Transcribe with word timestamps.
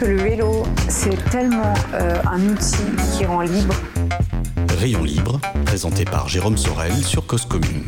Que 0.00 0.06
le 0.06 0.16
vélo, 0.16 0.62
c'est 0.88 1.22
tellement 1.28 1.74
euh, 1.92 2.22
un 2.26 2.40
outil 2.48 2.78
qui 3.12 3.26
rend 3.26 3.42
libre. 3.42 3.74
Rayon 4.78 5.04
libre, 5.04 5.38
présenté 5.66 6.06
par 6.06 6.26
Jérôme 6.26 6.56
Sorel 6.56 6.94
sur 6.94 7.26
Cause 7.26 7.44
Commune. 7.44 7.84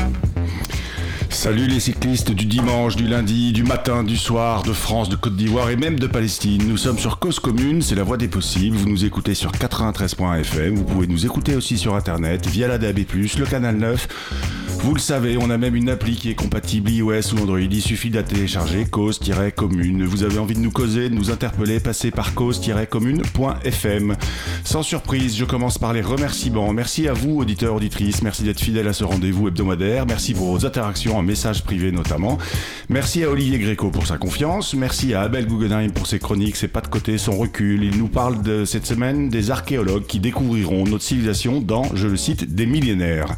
Salut 1.30 1.66
les 1.66 1.80
cyclistes 1.80 2.30
du 2.30 2.44
dimanche, 2.44 2.96
du 2.96 3.06
lundi, 3.08 3.52
du 3.52 3.62
matin, 3.62 4.04
du 4.04 4.18
soir, 4.18 4.62
de 4.62 4.74
France, 4.74 5.08
de 5.08 5.16
Côte 5.16 5.36
d'Ivoire 5.36 5.70
et 5.70 5.76
même 5.76 5.98
de 5.98 6.06
Palestine. 6.06 6.62
Nous 6.68 6.76
sommes 6.76 6.98
sur 6.98 7.18
Cause 7.18 7.40
Commune, 7.40 7.80
c'est 7.80 7.94
la 7.94 8.02
voie 8.02 8.18
des 8.18 8.28
possibles. 8.28 8.76
Vous 8.76 8.90
nous 8.90 9.06
écoutez 9.06 9.32
sur 9.32 9.50
93.fm, 9.50 10.74
vous 10.74 10.84
pouvez 10.84 11.06
nous 11.06 11.24
écouter 11.24 11.56
aussi 11.56 11.78
sur 11.78 11.94
internet 11.94 12.46
via 12.46 12.68
la 12.68 12.76
DAB+, 12.76 12.98
le 13.14 13.46
canal 13.46 13.76
9. 13.76 14.61
Vous 14.82 14.94
le 14.94 15.00
savez, 15.00 15.38
on 15.38 15.48
a 15.48 15.58
même 15.58 15.76
une 15.76 15.88
appli 15.88 16.16
qui 16.16 16.28
est 16.28 16.34
compatible 16.34 16.90
iOS 16.90 17.34
ou 17.34 17.42
Android. 17.42 17.60
Il 17.60 17.80
suffit 17.80 18.10
de 18.10 18.20
télécharger, 18.20 18.84
cause-commune. 18.84 20.04
Vous 20.04 20.24
avez 20.24 20.40
envie 20.40 20.56
de 20.56 20.60
nous 20.60 20.72
causer, 20.72 21.08
de 21.08 21.14
nous 21.14 21.30
interpeller, 21.30 21.78
passez 21.78 22.10
par 22.10 22.34
cause-commune.fm. 22.34 24.16
Sans 24.64 24.82
surprise, 24.82 25.36
je 25.36 25.44
commence 25.44 25.78
par 25.78 25.92
les 25.92 26.00
remerciements. 26.00 26.72
Merci 26.72 27.06
à 27.06 27.12
vous, 27.12 27.38
auditeurs, 27.38 27.76
auditrices. 27.76 28.22
Merci 28.22 28.42
d'être 28.42 28.60
fidèles 28.60 28.88
à 28.88 28.92
ce 28.92 29.04
rendez-vous 29.04 29.46
hebdomadaire. 29.46 30.04
Merci 30.04 30.34
pour 30.34 30.48
vos 30.48 30.66
interactions 30.66 31.16
en 31.16 31.22
messages 31.22 31.62
privés 31.62 31.92
notamment. 31.92 32.38
Merci 32.88 33.22
à 33.22 33.30
Olivier 33.30 33.60
Gréco 33.60 33.90
pour 33.90 34.08
sa 34.08 34.18
confiance. 34.18 34.74
Merci 34.74 35.14
à 35.14 35.22
Abel 35.22 35.46
Guggenheim 35.46 35.92
pour 35.92 36.08
ses 36.08 36.18
chroniques, 36.18 36.56
ses 36.56 36.66
pas 36.66 36.80
de 36.80 36.88
côté, 36.88 37.18
son 37.18 37.36
recul. 37.36 37.84
Il 37.84 37.98
nous 37.98 38.08
parle 38.08 38.42
de 38.42 38.64
cette 38.64 38.86
semaine 38.86 39.28
des 39.28 39.52
archéologues 39.52 40.06
qui 40.06 40.18
découvriront 40.18 40.84
notre 40.86 41.04
civilisation 41.04 41.60
dans, 41.60 41.84
je 41.94 42.08
le 42.08 42.16
cite, 42.16 42.52
des 42.52 42.66
millénaires. 42.66 43.36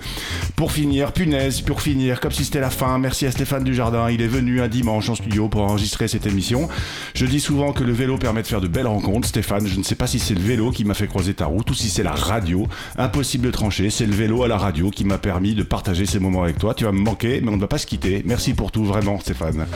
Pour 0.56 0.72
finir, 0.72 1.12
punaise, 1.12 1.33
pour 1.66 1.82
finir, 1.82 2.20
comme 2.20 2.30
si 2.30 2.44
c'était 2.44 2.60
la 2.60 2.70
fin, 2.70 2.96
merci 2.98 3.26
à 3.26 3.32
Stéphane 3.32 3.64
Dujardin. 3.64 4.08
Il 4.08 4.22
est 4.22 4.28
venu 4.28 4.60
un 4.60 4.68
dimanche 4.68 5.08
en 5.08 5.16
studio 5.16 5.48
pour 5.48 5.62
enregistrer 5.62 6.06
cette 6.06 6.26
émission. 6.26 6.68
Je 7.14 7.26
dis 7.26 7.40
souvent 7.40 7.72
que 7.72 7.82
le 7.82 7.92
vélo 7.92 8.18
permet 8.18 8.42
de 8.42 8.46
faire 8.46 8.60
de 8.60 8.68
belles 8.68 8.86
rencontres. 8.86 9.26
Stéphane, 9.26 9.66
je 9.66 9.76
ne 9.76 9.82
sais 9.82 9.96
pas 9.96 10.06
si 10.06 10.20
c'est 10.20 10.34
le 10.34 10.40
vélo 10.40 10.70
qui 10.70 10.84
m'a 10.84 10.94
fait 10.94 11.08
croiser 11.08 11.34
ta 11.34 11.46
route 11.46 11.68
ou 11.70 11.74
si 11.74 11.88
c'est 11.88 12.04
la 12.04 12.12
radio. 12.12 12.68
Impossible 12.98 13.46
de 13.46 13.50
trancher, 13.50 13.90
c'est 13.90 14.06
le 14.06 14.12
vélo 14.12 14.44
à 14.44 14.48
la 14.48 14.56
radio 14.56 14.90
qui 14.90 15.04
m'a 15.04 15.18
permis 15.18 15.54
de 15.54 15.64
partager 15.64 16.06
ces 16.06 16.20
moments 16.20 16.44
avec 16.44 16.58
toi. 16.58 16.72
Tu 16.72 16.84
vas 16.84 16.92
me 16.92 17.00
manquer, 17.00 17.40
mais 17.42 17.50
on 17.50 17.56
ne 17.56 17.60
va 17.60 17.66
pas 17.66 17.78
se 17.78 17.86
quitter. 17.86 18.22
Merci 18.24 18.54
pour 18.54 18.70
tout, 18.70 18.84
vraiment, 18.84 19.18
Stéphane. 19.18 19.66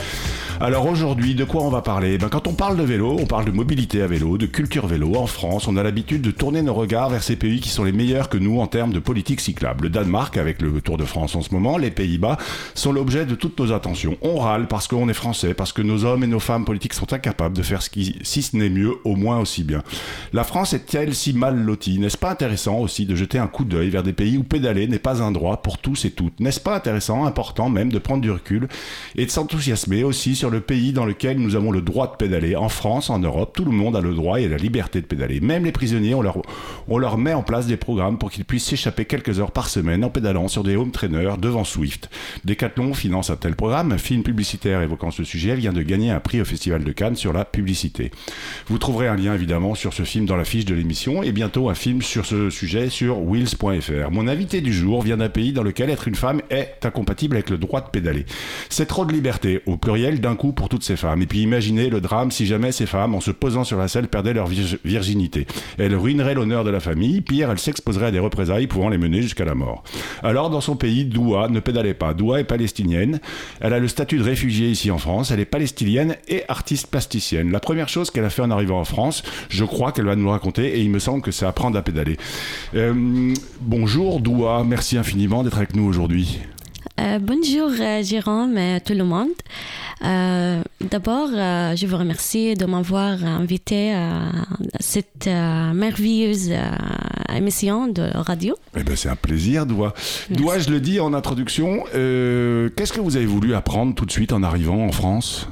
Alors 0.61 0.85
aujourd'hui, 0.87 1.35
de 1.35 1.43
quoi 1.43 1.63
on 1.63 1.69
va 1.69 1.81
parler? 1.81 2.17
Ben, 2.17 2.29
Quand 2.29 2.47
on 2.47 2.53
parle 2.53 2.77
de 2.77 2.83
vélo, 2.83 3.17
on 3.19 3.25
parle 3.25 3.45
de 3.45 3.51
mobilité 3.51 4.01
à 4.01 4.07
vélo, 4.07 4.37
de 4.37 4.45
culture 4.45 4.87
vélo. 4.87 5.15
En 5.15 5.27
France, 5.27 5.67
on 5.67 5.75
a 5.75 5.83
l'habitude 5.83 6.21
de 6.21 6.31
tourner 6.31 6.61
nos 6.61 6.73
regards 6.73 7.09
vers 7.09 7.23
ces 7.23 7.35
pays 7.35 7.59
qui 7.59 7.69
sont 7.69 7.83
les 7.83 7.91
meilleurs 7.91 8.29
que 8.29 8.37
nous 8.37 8.61
en 8.61 8.67
termes 8.67 8.93
de 8.93 8.99
politique 8.99 9.41
cyclable. 9.41 9.83
Le 9.83 9.89
Danemark, 9.89 10.37
avec 10.37 10.61
le 10.61 10.79
Tour 10.79 10.97
de 10.97 11.05
France 11.05 11.35
en 11.35 11.41
moment, 11.53 11.77
les 11.77 11.91
Pays-Bas, 11.91 12.37
sont 12.75 12.91
l'objet 12.91 13.25
de 13.25 13.35
toutes 13.35 13.59
nos 13.59 13.71
attentions. 13.71 14.17
On 14.21 14.39
râle 14.39 14.67
parce 14.67 14.87
qu'on 14.87 15.09
est 15.09 15.13
français, 15.13 15.53
parce 15.53 15.73
que 15.73 15.81
nos 15.81 16.05
hommes 16.05 16.23
et 16.23 16.27
nos 16.27 16.39
femmes 16.39 16.65
politiques 16.65 16.93
sont 16.93 17.11
incapables 17.13 17.55
de 17.55 17.63
faire 17.63 17.81
ce 17.81 17.89
qui, 17.89 18.17
si 18.23 18.41
ce 18.41 18.55
n'est 18.55 18.69
mieux, 18.69 18.95
au 19.03 19.15
moins 19.15 19.39
aussi 19.39 19.63
bien. 19.63 19.83
La 20.33 20.43
France 20.43 20.73
est-elle 20.73 21.13
si 21.15 21.33
mal 21.33 21.57
lotie? 21.57 21.99
N'est-ce 21.99 22.17
pas 22.17 22.31
intéressant 22.31 22.79
aussi 22.79 23.05
de 23.05 23.15
jeter 23.15 23.37
un 23.37 23.47
coup 23.47 23.65
d'œil 23.65 23.89
vers 23.89 24.03
des 24.03 24.13
pays 24.13 24.37
où 24.37 24.43
pédaler 24.43 24.87
n'est 24.87 24.99
pas 24.99 25.21
un 25.21 25.31
droit 25.31 25.61
pour 25.61 25.77
tous 25.77 26.05
et 26.05 26.11
toutes? 26.11 26.39
N'est-ce 26.39 26.59
pas 26.59 26.75
intéressant, 26.75 27.25
important 27.25 27.69
même, 27.69 27.91
de 27.91 27.99
prendre 27.99 28.21
du 28.21 28.31
recul 28.31 28.67
et 29.15 29.25
de 29.25 29.31
s'enthousiasmer 29.31 30.03
aussi 30.03 30.35
sur 30.35 30.49
le 30.49 30.61
pays 30.61 30.93
dans 30.93 31.05
lequel 31.05 31.39
nous 31.39 31.55
avons 31.55 31.71
le 31.71 31.81
droit 31.81 32.11
de 32.11 32.15
pédaler? 32.15 32.55
En 32.55 32.69
France, 32.69 33.09
en 33.09 33.19
Europe, 33.19 33.53
tout 33.55 33.65
le 33.65 33.71
monde 33.71 33.95
a 33.95 34.01
le 34.01 34.13
droit 34.13 34.39
et 34.39 34.47
la 34.47 34.57
liberté 34.57 35.01
de 35.01 35.05
pédaler. 35.05 35.39
Même 35.39 35.65
les 35.65 35.71
prisonniers, 35.71 36.13
on 36.13 36.21
leur, 36.21 36.41
on 36.87 36.97
leur 36.97 37.17
met 37.17 37.33
en 37.33 37.43
place 37.43 37.67
des 37.67 37.77
programmes 37.77 38.17
pour 38.17 38.31
qu'ils 38.31 38.45
puissent 38.45 38.65
s'échapper 38.65 39.05
quelques 39.05 39.39
heures 39.39 39.51
par 39.51 39.69
semaine 39.69 40.03
en 40.03 40.09
pédalant 40.09 40.47
sur 40.47 40.63
des 40.63 40.75
home 40.75 40.91
trainers 40.91 41.37
devant 41.39 41.63
Swift. 41.63 42.09
Decathlon 42.45 42.93
finance 42.93 43.29
un 43.29 43.35
tel 43.35 43.55
programme. 43.55 43.91
Un 43.91 43.97
film 43.97 44.23
publicitaire 44.23 44.81
évoquant 44.81 45.11
ce 45.11 45.23
sujet 45.23 45.55
vient 45.55 45.73
de 45.73 45.81
gagner 45.81 46.11
un 46.11 46.19
prix 46.19 46.41
au 46.41 46.45
Festival 46.45 46.83
de 46.83 46.91
Cannes 46.91 47.15
sur 47.15 47.33
la 47.33 47.45
publicité. 47.45 48.11
Vous 48.67 48.77
trouverez 48.77 49.07
un 49.07 49.15
lien 49.15 49.33
évidemment 49.33 49.75
sur 49.75 49.93
ce 49.93 50.03
film 50.03 50.25
dans 50.25 50.35
la 50.35 50.45
fiche 50.45 50.65
de 50.65 50.75
l'émission 50.75 51.23
et 51.23 51.31
bientôt 51.31 51.69
un 51.69 51.75
film 51.75 52.01
sur 52.01 52.25
ce 52.25 52.49
sujet 52.49 52.89
sur 52.89 53.21
wheels.fr. 53.21 54.11
Mon 54.11 54.27
invité 54.27 54.61
du 54.61 54.73
jour 54.73 55.01
vient 55.01 55.17
d'un 55.17 55.29
pays 55.29 55.53
dans 55.53 55.63
lequel 55.63 55.89
être 55.89 56.07
une 56.07 56.15
femme 56.15 56.41
est 56.49 56.85
incompatible 56.85 57.35
avec 57.35 57.49
le 57.49 57.57
droit 57.57 57.81
de 57.81 57.89
pédaler. 57.89 58.25
C'est 58.69 58.85
trop 58.85 59.05
de 59.05 59.13
liberté, 59.13 59.61
au 59.65 59.77
pluriel 59.77 60.21
d'un 60.21 60.35
coup 60.35 60.51
pour 60.51 60.69
toutes 60.69 60.83
ces 60.83 60.95
femmes. 60.95 61.21
Et 61.21 61.25
puis 61.25 61.41
imaginez 61.41 61.89
le 61.89 62.01
drame 62.01 62.31
si 62.31 62.45
jamais 62.45 62.71
ces 62.71 62.85
femmes, 62.85 63.15
en 63.15 63.21
se 63.21 63.31
posant 63.31 63.63
sur 63.63 63.77
la 63.77 63.87
selle, 63.87 64.07
perdaient 64.07 64.33
leur 64.33 64.47
virginité. 64.47 65.47
Elles 65.77 65.95
ruineraient 65.95 66.33
l'honneur 66.33 66.63
de 66.63 66.69
la 66.69 66.79
famille, 66.79 67.21
pire, 67.21 67.51
elles 67.51 67.59
s'exposeraient 67.59 68.07
à 68.07 68.11
des 68.11 68.19
représailles 68.19 68.67
pouvant 68.67 68.89
les 68.89 68.97
mener 68.97 69.21
jusqu'à 69.21 69.45
la 69.45 69.55
mort. 69.55 69.83
Alors 70.23 70.49
dans 70.49 70.61
son 70.61 70.75
pays, 70.75 71.05
Doua 71.29 71.47
ne 71.47 71.59
pédalait 71.59 71.93
pas. 71.93 72.15
Doua 72.15 72.39
est 72.39 72.43
palestinienne. 72.43 73.19
Elle 73.61 73.73
a 73.73 73.79
le 73.79 73.87
statut 73.87 74.17
de 74.17 74.23
réfugiée 74.23 74.69
ici 74.69 74.89
en 74.89 74.97
France. 74.97 75.29
Elle 75.29 75.39
est 75.39 75.45
palestinienne 75.45 76.15
et 76.27 76.43
artiste 76.47 76.87
plasticienne. 76.87 77.51
La 77.51 77.59
première 77.59 77.87
chose 77.87 78.09
qu'elle 78.09 78.25
a 78.25 78.31
fait 78.31 78.41
en 78.41 78.49
arrivant 78.49 78.79
en 78.79 78.85
France, 78.85 79.21
je 79.47 79.63
crois 79.63 79.91
qu'elle 79.91 80.05
va 80.05 80.15
nous 80.15 80.29
raconter 80.29 80.77
et 80.77 80.81
il 80.81 80.89
me 80.89 80.97
semble 80.97 81.21
que 81.21 81.29
c'est 81.29 81.45
apprendre 81.45 81.77
à 81.77 81.83
pédaler. 81.83 82.17
Euh, 82.73 83.35
bonjour 83.61 84.21
Doua, 84.21 84.63
merci 84.63 84.97
infiniment 84.97 85.43
d'être 85.43 85.57
avec 85.57 85.75
nous 85.75 85.83
aujourd'hui. 85.83 86.39
Euh, 86.99 87.17
bonjour 87.19 87.71
euh, 87.79 88.03
Jérôme 88.03 88.57
et 88.57 88.81
tout 88.81 88.93
le 88.93 89.05
monde. 89.05 89.29
Euh, 90.03 90.61
D'abord, 90.81 91.29
euh, 91.33 91.75
je 91.75 91.85
vous 91.87 91.95
remercie 91.95 92.55
de 92.55 92.65
m'avoir 92.65 93.23
invité 93.23 93.93
à 93.93 94.31
cette 94.79 95.27
merveilleuse 95.27 96.51
émission 97.33 97.87
de 97.87 98.09
radio. 98.15 98.55
Eh 98.75 98.83
ben, 98.83 98.95
c'est 98.95 99.09
un 99.09 99.15
plaisir, 99.15 99.65
Doua. 99.65 99.93
Doua, 100.29 100.59
je 100.59 100.69
le 100.69 100.81
dis 100.81 100.99
en 100.99 101.13
introduction, 101.13 101.83
qu'est-ce 101.93 102.91
que 102.91 103.01
vous 103.01 103.15
avez 103.15 103.25
voulu 103.25 103.53
apprendre 103.53 103.95
tout 103.95 104.05
de 104.05 104.11
suite 104.11 104.33
en 104.33 104.43
arrivant 104.43 104.85
en 104.85 104.91
France? 104.91 105.47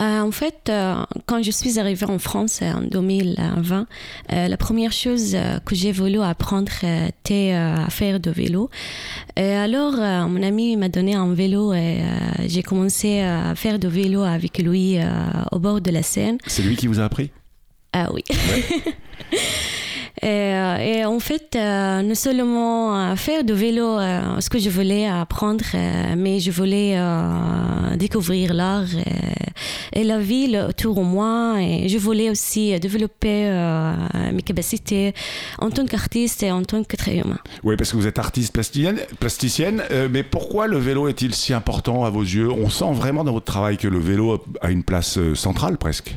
Euh, 0.00 0.20
en 0.20 0.30
fait, 0.30 0.68
euh, 0.68 1.04
quand 1.26 1.42
je 1.42 1.50
suis 1.50 1.78
arrivée 1.78 2.06
en 2.06 2.18
France 2.18 2.62
en 2.62 2.80
2020, 2.80 3.86
euh, 4.32 4.48
la 4.48 4.56
première 4.56 4.92
chose 4.92 5.36
que 5.66 5.74
j'ai 5.74 5.92
voulu 5.92 6.20
apprendre 6.20 6.72
était 6.82 7.52
à 7.52 7.88
faire 7.90 8.20
de 8.20 8.30
vélo. 8.30 8.70
Et 9.36 9.52
alors, 9.52 9.92
mon 10.28 10.42
ami 10.42 10.76
m'a 10.76 10.88
donné 10.88 11.14
un 11.14 11.32
vélo 11.34 11.74
et 11.74 12.00
j'ai 12.46 12.62
commencé 12.62 13.20
à 13.20 13.54
faire 13.54 13.78
de 13.78 13.88
vélo 13.88 14.22
avec 14.22 14.58
lui 14.58 14.98
au 15.52 15.58
bord 15.58 15.80
de 15.80 15.90
la 15.90 16.02
Seine. 16.02 16.38
C'est 16.46 16.62
lui 16.62 16.76
qui 16.76 16.86
vous 16.86 17.00
a 17.00 17.04
appris? 17.04 17.30
Ah 17.92 18.08
oui. 18.12 18.24
Ouais. 18.30 18.94
Et, 20.22 20.52
et, 20.80 21.04
en 21.04 21.18
fait, 21.20 21.56
euh, 21.56 22.02
non 22.02 22.14
seulement 22.14 23.16
faire 23.16 23.44
de 23.44 23.54
vélo, 23.54 23.98
euh, 23.98 24.40
ce 24.40 24.50
que 24.50 24.58
je 24.58 24.70
voulais 24.70 25.06
apprendre, 25.06 25.64
euh, 25.74 26.14
mais 26.16 26.40
je 26.40 26.50
voulais 26.50 26.98
découvrir 27.96 28.54
l'art 28.54 28.86
et, 29.94 30.00
et, 30.00 30.04
la 30.04 30.18
ville 30.18 30.66
autour 30.68 30.94
de 30.94 31.00
moi. 31.00 31.56
Et 31.60 31.88
je 31.88 31.98
voulais 31.98 32.30
aussi 32.30 32.78
développer 32.80 33.50
mes 34.32 34.42
capacités 34.42 35.14
en 35.58 35.70
tant 35.70 35.86
qu'artiste 35.86 36.42
et 36.42 36.50
en 36.50 36.62
tant 36.62 36.82
qu'être 36.84 37.08
humain. 37.08 37.38
Oui, 37.62 37.76
parce 37.76 37.92
que 37.92 37.96
vous 37.96 38.06
êtes 38.06 38.18
artiste 38.18 38.52
plasticienne, 38.52 38.98
plasticienne 39.18 39.82
mais 40.10 40.22
pourquoi 40.22 40.66
le 40.66 40.78
vélo 40.78 41.08
est-il 41.08 41.34
si 41.34 41.52
important 41.52 42.04
à 42.04 42.10
vos 42.10 42.22
yeux? 42.22 42.50
On 42.50 42.68
sent 42.70 42.92
vraiment 42.92 43.24
dans 43.24 43.32
votre 43.32 43.46
travail 43.46 43.76
que 43.76 43.88
le 43.88 43.98
vélo 43.98 44.42
a 44.60 44.70
une 44.70 44.84
place 44.84 45.18
centrale 45.34 45.78
presque. 45.78 46.16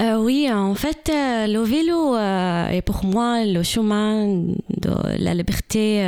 Euh, 0.00 0.16
oui, 0.16 0.50
en 0.52 0.74
fait, 0.74 1.10
euh, 1.12 1.46
le 1.46 1.60
vélo 1.60 2.14
euh, 2.16 2.68
est 2.68 2.82
pour 2.82 3.04
moi 3.04 3.44
le 3.44 3.62
chemin 3.62 4.26
de 4.26 4.92
la 5.18 5.34
liberté 5.34 6.04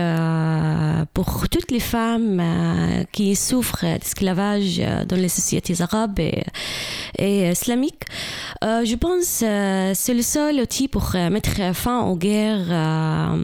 pour 1.15 1.49
toutes 1.49 1.71
les 1.71 1.81
femmes 1.81 2.43
qui 3.13 3.35
souffrent 3.35 3.85
d'esclavage 3.99 4.81
dans 5.09 5.17
les 5.17 5.29
sociétés 5.29 5.81
arabes 5.81 6.19
et, 6.19 6.45
et 7.19 7.51
islamiques. 7.51 8.05
je 8.63 8.95
pense 8.95 9.41
que 9.41 9.93
c'est 9.95 10.15
le 10.15 10.23
seul 10.23 10.61
outil 10.61 10.89
pour 10.89 11.15
mettre 11.31 11.75
fin 11.75 12.03
aux 12.03 12.17
guerres 12.17 13.37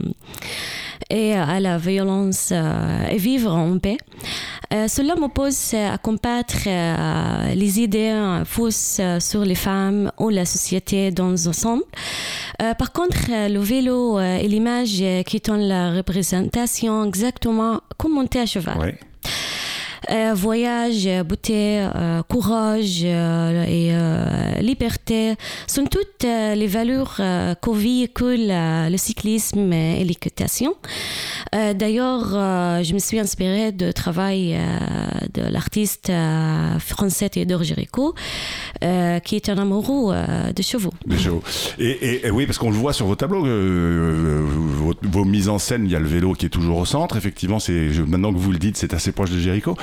et 1.11 1.35
à 1.35 1.61
la 1.61 1.79
violence 1.79 2.53
et 2.53 3.17
vivre 3.17 3.53
en 3.53 3.79
paix. 3.79 3.99
Euh, 4.73 4.89
cela 4.89 5.15
m'oppose 5.15 5.75
à 5.75 5.99
combattre 5.99 6.67
euh, 6.67 7.55
les 7.55 7.81
idées 7.81 8.43
fausses 8.45 9.01
sur 9.21 9.45
les 9.45 9.55
femmes 9.55 10.11
ou 10.19 10.31
la 10.31 10.45
société 10.45 11.11
dans 11.11 11.31
l'ensemble. 11.31 11.85
Euh, 12.63 12.75
par 12.75 12.93
contre, 12.93 13.19
le 13.31 13.59
vélo 13.59 14.19
et 14.21 14.49
l'image 14.49 15.03
qui 15.27 15.41
donne 15.41 15.63
la 15.63 15.93
représentation 15.93 17.05
exactement 17.05 17.81
comme 17.99 18.15
monter 18.15 18.41
à 18.41 18.47
cheval. 18.47 18.79
Ouais. 18.79 18.99
Euh, 20.11 20.35
voyage, 20.35 21.09
beauté, 21.25 21.81
euh, 21.95 22.23
courage 22.29 23.03
euh, 23.05 23.65
et 23.65 23.91
euh, 23.93 24.61
liberté 24.61 25.35
sont 25.67 25.87
toutes 25.87 26.25
euh, 26.25 26.55
les 26.55 26.67
valeurs 26.67 27.17
euh, 27.21 27.55
que 27.55 27.71
euh, 27.71 28.89
le 28.89 28.97
cyclisme 28.97 29.73
et 29.73 30.05
l'équitation. 30.05 30.75
Euh, 31.55 31.75
D'ailleurs, 31.75 32.33
euh, 32.35 32.83
je 32.83 32.95
me 32.95 32.99
suis 32.99 33.19
inspirée 33.19 33.73
de 33.73 33.93
travail 33.93 34.55
euh, 34.55 34.59
de 35.33 35.43
l'artiste 35.43 36.11
euh, 36.11 36.79
français 36.79 37.29
Théodore 37.29 37.63
Géricault, 37.63 38.15
euh, 38.83 39.19
qui 39.21 39.37
est 39.37 39.49
un 39.49 39.59
amoureux 39.59 40.15
euh, 40.15 40.53
de 40.53 40.63
chevaux. 40.63 40.93
Des 41.07 41.19
chevaux. 41.19 41.43
Et, 41.79 42.31
oui, 42.31 42.47
parce 42.47 42.59
qu'on 42.59 42.71
le 42.71 42.77
voit 42.77 42.93
sur 42.93 43.07
vos 43.07 43.17
tableaux, 43.17 43.47
euh, 43.47 44.43
vos, 44.47 44.95
vos 45.03 45.25
mises 45.25 45.49
en 45.49 45.59
scène, 45.59 45.85
il 45.85 45.91
y 45.91 45.97
a 45.97 46.01
le 46.01 46.07
vélo 46.07 46.33
qui 46.35 46.47
est 46.47 46.51
toujours 46.51 46.79
au 46.79 46.85
centre. 46.85 47.17
Effectivement, 47.17 47.59
c'est 47.59 47.91
maintenant 48.07 48.33
que 48.33 48.39
vous 48.39 48.53
le 48.53 48.59
dites, 48.59 48.77
c'est 48.77 48.95
assez 48.95 49.13
proche 49.13 49.31
de 49.31 49.39
Jéricho. 49.39 49.77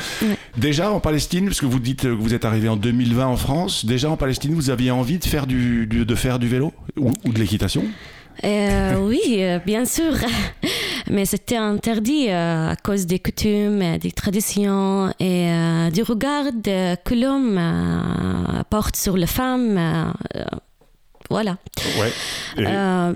Déjà 0.58 0.92
en 0.92 1.00
Palestine, 1.00 1.46
parce 1.46 1.62
que 1.62 1.66
vous 1.66 1.80
dites 1.80 2.02
que 2.02 2.08
vous 2.08 2.34
êtes 2.34 2.46
arrivé 2.46 2.68
en 2.70 2.76
2020 2.76 3.26
en 3.28 3.38
France, 3.38 3.86
déjà 3.86 4.10
en 4.10 4.18
Palestine, 4.18 4.54
vous 4.54 4.70
aviez 4.70 4.92
envie 4.92 5.18
de 5.18 5.24
faire 5.26 5.48
du, 5.48 5.88
du- 5.88 6.06
de 6.06 6.16
faire 6.16 6.40
du 6.40 6.48
vélo 6.48 6.74
ou, 6.98 7.12
ou 7.26 7.32
de 7.34 7.40
l'équitation? 7.40 7.84
Euh, 8.44 8.96
oui, 9.00 9.20
euh, 9.40 9.60
bien 9.66 9.86
sûr. 9.86 10.14
Mais 11.10 11.26
c'était 11.26 11.58
interdit 11.58 12.28
euh, 12.30 12.70
à 12.72 12.76
cause 12.76 13.06
des 13.06 13.20
coutumes, 13.20 13.98
des 13.98 14.12
traditions 14.12 15.14
et 15.20 15.50
du 15.94 16.04
regard 16.04 16.46
que 16.64 17.14
l'homme 17.16 17.60
porte 18.70 18.96
sur 18.96 19.18
la 19.18 19.28
femme. 19.28 20.14
voilà. 21.30 21.58
Ouais. 22.00 22.12
Et, 22.58 22.66
Euh, 22.68 23.14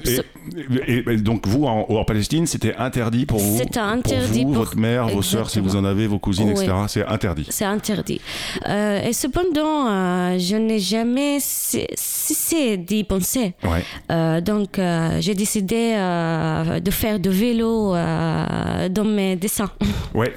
et- 0.88 1.18
donc 1.18 1.48
vous 1.48 1.66
en, 1.66 1.86
en 1.90 2.06
Palestine, 2.06 2.46
c'était 2.48 2.76
interdit 2.76 3.26
pour 3.26 3.40
vous, 3.40 3.58
C'était 3.58 3.80
interdit 3.80 4.42
pour 4.44 4.48
vous, 4.50 4.54
pour- 4.54 4.64
votre 4.66 4.78
mère, 4.78 5.08
vos 5.08 5.22
sœurs, 5.22 5.50
si 5.50 5.60
vous 5.60 5.76
en 5.76 5.84
avez, 5.84 6.08
vos 6.08 6.20
cousines, 6.20 6.48
Oui. 6.56 6.64
etc. 6.64 6.72
C'est 6.88 7.06
interdit. 7.06 7.48
C'est 7.50 7.66
interdit. 7.66 8.22
Euh, 8.68 9.02
et 9.08 9.14
cependant, 9.14 9.88
euh, 9.88 10.38
je 10.40 10.56
n'ai 10.56 10.80
jamais 10.80 11.38
cessé 11.40 12.78
d'y 12.78 13.04
penser. 13.04 13.54
Ouais. 13.64 14.42
Donc, 14.42 14.80
j'ai 15.20 15.34
décidé 15.34 15.94
de 15.96 16.92
faire 16.92 17.20
du 17.20 17.30
vélo 17.30 17.94
dans 17.94 19.06
mes 19.06 19.36
dessins. 19.36 19.70
Ouais. 20.14 20.34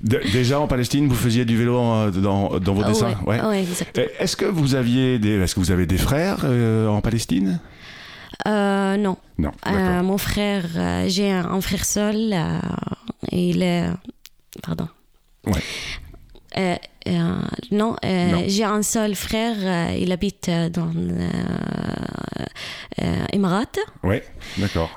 Déjà 0.00 0.58
en 0.58 0.66
Palestine, 0.66 1.06
vous 1.06 1.14
faisiez 1.14 1.44
du 1.44 1.54
vélo 1.58 1.76
en- 1.76 2.08
dans, 2.08 2.58
dans 2.58 2.72
vos 2.72 2.82
dessins. 2.82 3.14
Ah 3.20 3.28
Ouais, 3.28 3.40
ouais, 3.42 3.60
exact. 3.62 3.98
Et 3.98 4.08
Est-ce 4.18 4.36
que 4.36 4.46
vous 4.46 4.74
aviez 4.74 5.18
des, 5.18 5.38
est-ce 5.38 5.54
que 5.54 5.60
vous 5.60 5.70
avez 5.70 5.84
des 5.84 5.98
frères 5.98 6.46
en 6.46 7.00
Palestine? 7.02 7.60
Euh, 8.46 8.96
non. 8.96 9.16
Non. 9.38 9.50
Euh, 9.66 10.02
mon 10.02 10.16
frère, 10.18 10.64
euh, 10.76 11.04
j'ai 11.08 11.30
un, 11.30 11.44
un 11.46 11.60
frère 11.60 11.84
seul. 11.84 12.34
il 13.32 13.62
est. 13.62 13.84
Pardon. 14.62 14.88
Ouais. 15.46 16.80
Non, 17.70 17.96
Non. 18.02 18.42
j'ai 18.46 18.64
un 18.64 18.82
seul 18.82 19.14
frère. 19.14 19.92
il 19.96 20.10
habite 20.12 20.50
dans 20.72 20.90
Émirats. 23.32 23.64
Ouais. 24.02 24.24
D'accord. 24.58 24.90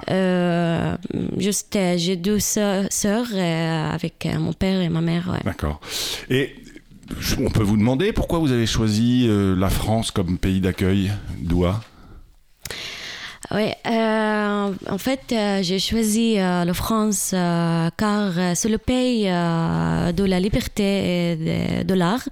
Juste, 1.38 1.78
j'ai 1.98 2.16
deux 2.16 2.40
sœurs, 2.40 2.88
avec 3.36 4.28
mon 4.40 4.54
père 4.54 4.82
et 4.82 4.90
ma 4.90 5.02
mère. 5.02 5.30
ouais. 5.32 5.40
D'accord. 5.44 5.80
Et 6.30 6.56
on 7.40 7.50
peut 7.50 7.64
vous 7.64 7.78
demander 7.78 8.14
pourquoi 8.14 8.40
vous 8.40 8.52
avez 8.52 8.66
choisi 8.66 9.28
la 9.30 9.70
France 9.70 10.12
comme 10.12 10.38
pays 10.38 10.62
d'accueil 10.62 11.12
d'Oua 11.38 11.82
Oui, 13.54 13.68
euh, 13.86 14.74
en 14.90 14.98
fait, 14.98 15.24
euh, 15.34 15.62
j'ai 15.62 15.78
choisi 15.80 16.36
euh, 16.38 16.64
la 16.64 16.74
France 16.74 17.32
euh, 17.34 17.90
car 17.98 18.32
c'est 18.56 18.70
le 18.70 18.78
pays 18.78 19.26
de 19.26 20.24
la 20.24 20.40
liberté 20.40 21.32
et 21.32 21.36
de, 21.36 21.84
de 21.84 21.94
l'art. 21.94 22.24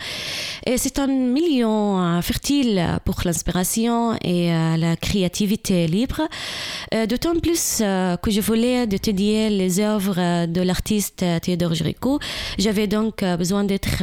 Et 0.65 0.77
c'est 0.77 0.97
un 0.99 1.07
milieu 1.07 2.21
fertile 2.21 2.81
pour 3.03 3.21
l'inspiration 3.25 4.15
et 4.23 4.49
la 4.77 4.95
créativité 4.95 5.87
libre. 5.87 6.21
D'autant 7.07 7.35
plus 7.39 7.77
que 7.79 8.29
je 8.31 8.41
voulais 8.41 8.83
étudier 8.83 9.49
les 9.49 9.79
œuvres 9.79 10.45
de 10.45 10.61
l'artiste 10.61 11.23
Théodore 11.41 11.73
Géricault. 11.73 12.19
J'avais 12.57 12.87
donc 12.87 13.23
besoin 13.23 13.63
d'être 13.63 13.99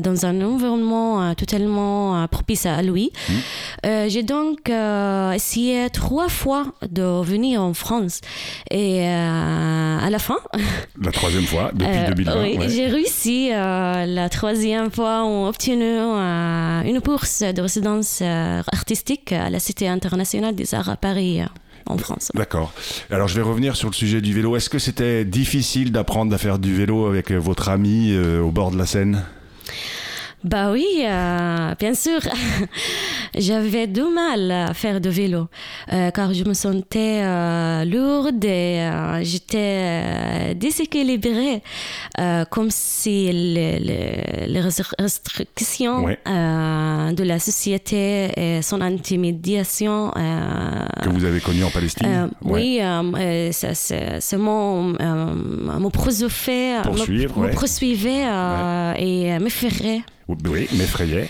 dans 0.00 0.26
un 0.26 0.40
environnement 0.40 1.34
totalement 1.34 2.26
propice 2.28 2.64
à 2.66 2.80
lui. 2.82 3.12
Euh, 3.84 4.08
j'ai 4.08 4.22
donc 4.22 4.70
essayé 5.34 5.90
trois 5.90 6.28
fois 6.32 6.72
de 6.90 7.22
venir 7.22 7.62
en 7.62 7.74
France. 7.74 8.20
Et 8.70 9.02
euh, 9.06 9.98
à 10.00 10.10
la 10.10 10.18
fin, 10.18 10.38
La 11.00 11.12
troisième 11.12 11.44
fois 11.44 11.70
depuis 11.72 11.86
euh, 11.96 12.08
2020. 12.08 12.42
oui, 12.42 12.56
ouais. 12.58 12.68
j'ai 12.68 12.86
réussi. 12.88 13.50
euh, 13.52 14.06
la 14.06 14.28
troisième 14.28 14.90
fois, 14.90 15.24
on 15.24 15.46
a 15.46 15.48
obtenu 15.48 15.84
euh, 15.84 16.82
une 16.82 16.98
bourse 16.98 17.42
de 17.42 17.60
résidence 17.62 18.18
euh, 18.22 18.62
artistique 18.72 19.32
à 19.32 19.50
la 19.50 19.58
Cité 19.60 19.88
internationale 19.88 20.54
des 20.54 20.74
arts 20.74 20.88
à 20.90 20.96
Paris, 20.96 21.40
euh, 21.42 21.46
en 21.86 21.98
France. 21.98 22.30
D'accord. 22.34 22.72
Alors 23.10 23.28
je 23.28 23.34
vais 23.36 23.42
revenir 23.42 23.76
sur 23.76 23.88
le 23.88 23.94
sujet 23.94 24.20
du 24.20 24.32
vélo. 24.32 24.56
Est-ce 24.56 24.70
que 24.70 24.78
c'était 24.78 25.24
difficile 25.24 25.92
d'apprendre 25.92 26.34
à 26.34 26.38
faire 26.38 26.58
du 26.58 26.74
vélo 26.74 27.06
avec 27.06 27.30
euh, 27.32 27.36
votre 27.38 27.68
ami 27.68 28.12
euh, 28.12 28.40
au 28.40 28.50
bord 28.50 28.70
de 28.70 28.78
la 28.78 28.86
Seine? 28.86 29.22
Bah 30.44 30.72
oui, 30.72 30.86
euh, 31.04 31.74
bien 31.78 31.94
sûr. 31.94 32.18
J'avais 33.36 33.86
du 33.86 34.02
mal 34.02 34.50
à 34.50 34.74
faire 34.74 35.00
de 35.00 35.08
vélo 35.08 35.48
euh, 35.92 36.10
car 36.10 36.34
je 36.34 36.44
me 36.44 36.54
sentais 36.54 37.20
euh, 37.22 37.84
lourde 37.84 38.44
et 38.44 38.80
euh, 38.80 39.22
j'étais 39.24 40.54
déséquilibrée, 40.54 41.62
comme 42.50 42.68
si 42.70 43.32
les, 43.32 43.78
les- 43.78 44.46
les 44.46 44.60
restrictions 44.60 46.04
Ouais. 46.04 46.18
de 46.26 47.22
la 47.22 47.38
société 47.38 48.30
et 48.36 48.62
son 48.62 48.80
intimidation 48.80 50.10
que 51.02 51.08
vous 51.08 51.24
avez 51.24 51.40
connu 51.40 51.64
en 51.64 51.70
Palestine 51.70 52.30
Ouais. 52.44 52.80
Oui, 52.80 53.52
ça, 53.52 53.74
c'est 53.74 54.36
mon, 54.36 54.94
mon 55.80 55.90
me- 56.80 56.88
Poursuivre, 56.96 57.38
me 57.38 57.46
ouais. 57.46 57.50
poursuivait 57.52 58.24
et 58.98 59.38
me 59.38 59.48
ferait. 59.48 60.02
Oui, 60.28 60.68
m'effrayait. 60.76 61.28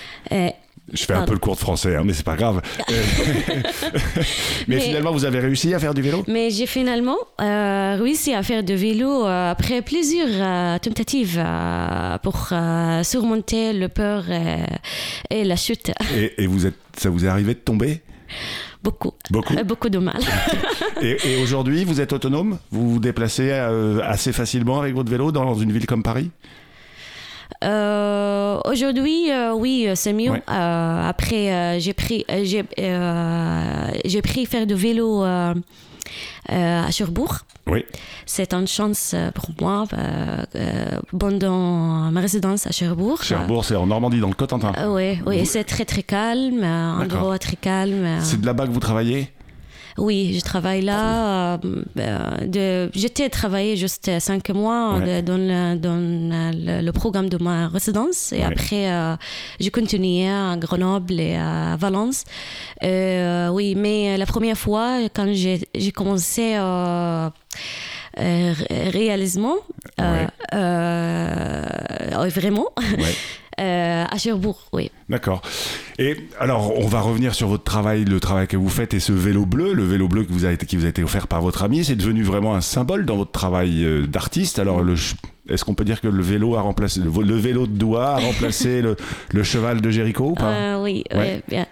Je 0.93 1.05
fais 1.05 1.13
un 1.13 1.17
Pardon. 1.19 1.27
peu 1.29 1.33
le 1.35 1.39
cours 1.39 1.55
de 1.55 1.61
français, 1.61 1.97
hein, 1.97 2.03
mais 2.05 2.13
c'est 2.13 2.25
pas 2.25 2.37
grave. 2.37 2.61
Mais, 2.89 4.77
Mais- 4.77 4.81
finalement, 4.81 5.13
vous 5.13 5.25
avez 5.25 5.39
réussi 5.41 5.73
à 5.75 5.79
faire 5.79 5.95
du 5.95 6.03
vélo? 6.03 6.25
Mais 6.29 6.51
j'ai 6.51 6.67
finalement 6.67 7.17
euh, 7.41 7.97
réussi 8.01 8.35
à 8.35 8.43
faire 8.43 8.63
du 8.63 8.75
vélo 8.75 9.25
euh, 9.27 9.51
après 9.53 9.81
plusieurs 9.83 10.29
euh, 10.31 10.79
tentatives 10.79 11.39
euh, 11.43 12.19
pour 12.19 12.49
surmonter 13.05 13.73
le 13.73 13.89
peur 13.89 14.25
et 15.31 15.45
la 15.45 15.57
chute. 15.57 15.93
et, 16.17 16.43
et 16.43 16.47
vous 16.47 16.67
êtes, 16.67 16.77
ça 16.97 17.11
vous 17.11 17.25
est 17.25 17.29
arrivé 17.29 17.55
de 17.55 17.61
tomber? 17.61 18.03
Beaucoup. 18.83 19.13
Beaucoup? 19.31 19.55
Beaucoup 19.65 19.89
de 19.89 19.99
mal. 19.99 20.19
Et, 21.01 21.17
et 21.25 21.43
aujourd'hui, 21.43 21.85
vous 21.85 22.01
êtes 22.01 22.13
autonome? 22.13 22.59
Vous 22.71 22.91
vous 22.95 22.99
déplacez 22.99 23.51
assez 23.53 24.33
facilement 24.33 24.81
avec 24.81 24.95
votre 24.95 25.11
vélo 25.11 25.31
dans 25.33 25.55
une 25.55 25.71
ville 25.71 25.87
comme 25.87 26.03
Paris? 26.03 26.31
Euh, 27.63 28.42
Aujourd'hui, 28.65 29.31
euh, 29.31 29.53
oui, 29.55 29.87
euh, 29.89 29.95
c'est 29.95 30.13
mieux. 30.13 30.31
Ouais. 30.31 30.43
Euh, 30.51 31.09
après, 31.09 31.81
j'ai 31.81 31.93
pris, 31.93 32.25
j'ai, 32.43 32.65
j'ai 34.05 34.23
pris 34.23 34.47
faire 34.47 34.67
du 34.67 34.75
vélo 34.75 35.23
à 35.23 36.91
Cherbourg. 36.91 37.39
Oui. 37.67 37.85
C'est 38.27 38.53
une 38.55 38.67
chance 38.67 39.15
pour 39.35 39.51
moi 39.61 39.85
pendant 41.19 42.11
ma 42.11 42.21
résidence 42.21 42.67
à 42.67 42.73
Cherbourg. 42.73 43.23
Cherbourg, 43.23 43.65
c'est 43.65 43.77
en 43.77 43.87
Normandie, 43.87 44.21
dans 44.21 44.29
le 44.29 44.35
Cotentin. 44.35 44.73
Oui, 44.89 45.19
oui, 45.27 45.41
Vous- 45.41 45.45
c'est 45.45 45.65
très 45.65 45.85
très 45.85 46.03
calme, 46.03 46.63
un 46.65 47.01
endroit 47.03 47.39
très 47.39 47.57
calme. 47.57 48.19
C'est 48.21 48.41
de 48.41 48.47
là-bas 48.47 48.67
que 48.67 48.73
vous 48.73 48.81
travaillez? 48.81 49.31
Oui, 49.99 50.35
je 50.39 50.41
travaille 50.41 50.83
là. 50.83 51.55
euh, 51.55 51.59
euh, 51.99 52.89
j'étais 52.95 53.29
travaillé 53.29 53.77
juste 53.77 54.11
cinq 54.21 54.49
mois 54.51 54.97
Ouais. 54.99 55.23
de- 55.23 55.27
dans, 55.27 55.37
le, 55.37 55.77
dans 55.77 55.97
le, 55.97 56.81
le 56.83 56.93
programme 56.93 57.29
de 57.29 57.37
ma 57.43 57.69
résidence 57.69 58.33
et 58.33 58.39
Ouais. 58.39 58.45
après 58.45 58.91
euh, 58.91 59.17
j'ai 59.61 59.71
continué 59.71 60.29
à 60.29 60.57
Grenoble 60.57 61.21
et 61.21 61.37
à 61.37 61.77
Valence. 61.79 62.25
Euh, 62.83 63.49
oui, 63.49 63.75
mais 63.77 64.17
la 64.17 64.27
première 64.27 64.57
fois 64.59 64.99
quand 65.15 65.29
j'ai, 65.33 65.61
commencé 65.93 66.55
euh, 66.57 67.29
ré- 68.17 68.89
réalisement, 68.91 69.57
Ouais. 69.99 70.27
euh, 70.55 72.29
vraiment, 72.31 72.69
Ouais. 72.79 73.15
à 74.11 74.17
Cherbourg, 74.19 74.61
oui. 74.73 74.91
D'accord. 75.09 75.43
Et 75.99 76.17
alors, 76.39 76.79
on 76.79 76.87
va 76.87 77.01
revenir 77.01 77.35
sur 77.35 77.49
votre 77.49 77.65
travail, 77.65 78.05
le 78.05 78.21
travail 78.21 78.47
que 78.47 78.57
vous 78.57 78.69
faites 78.69 78.95
et 78.95 79.01
ce 79.01 79.13
vélo 79.13 79.47
bleu, 79.47 79.73
le 79.75 79.85
vélo 79.85 80.09
bleu 80.09 80.25
qui 80.25 80.33
vous 80.33 80.45
a 80.45 80.53
été, 80.53 80.67
qui 80.67 80.77
vous 80.77 80.87
a 80.87 80.89
été 80.89 81.03
offert 81.03 81.27
par 81.29 81.41
votre 81.41 81.63
ami, 81.63 81.85
c'est 81.85 81.97
devenu 81.97 82.23
vraiment 82.23 82.55
un 82.55 82.61
symbole 82.61 83.05
dans 83.05 83.17
votre 83.17 83.33
travail 83.33 83.85
euh, 83.85 84.07
d'artiste. 84.07 84.59
Alors, 84.59 84.83
le, 84.83 84.95
Est-ce 85.49 85.65
qu'on 85.65 85.75
peut 85.75 85.85
dire 85.85 86.01
que 86.01 86.07
le 86.07 86.23
vélo 86.23 86.55
a 86.55 86.61
remplacé 86.61 87.01
le, 87.01 87.11
le 87.23 87.35
vélo 87.37 87.67
de 87.67 87.73
Doua 87.73 88.15
a 88.15 88.19
remplacé 88.21 88.81
le, 88.87 88.95
le 89.33 89.43
cheval 89.43 89.81
de 89.81 89.91
Jéricho 89.91 90.25
ou 90.31 90.35
pas? 90.35 90.45
Euh, 90.53 90.83
oui, 90.83 91.03
Ouais. 91.13 91.43
bien. 91.49 91.67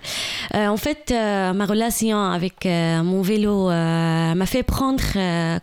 Euh, 0.54 0.66
en 0.66 0.76
fait, 0.76 1.12
euh, 1.12 1.52
ma 1.52 1.66
relation 1.66 2.18
avec 2.20 2.66
euh, 2.66 3.02
mon 3.04 3.22
vélo 3.22 3.68
m'a 3.68 4.46
fait 4.46 4.64
prendre 4.64 5.02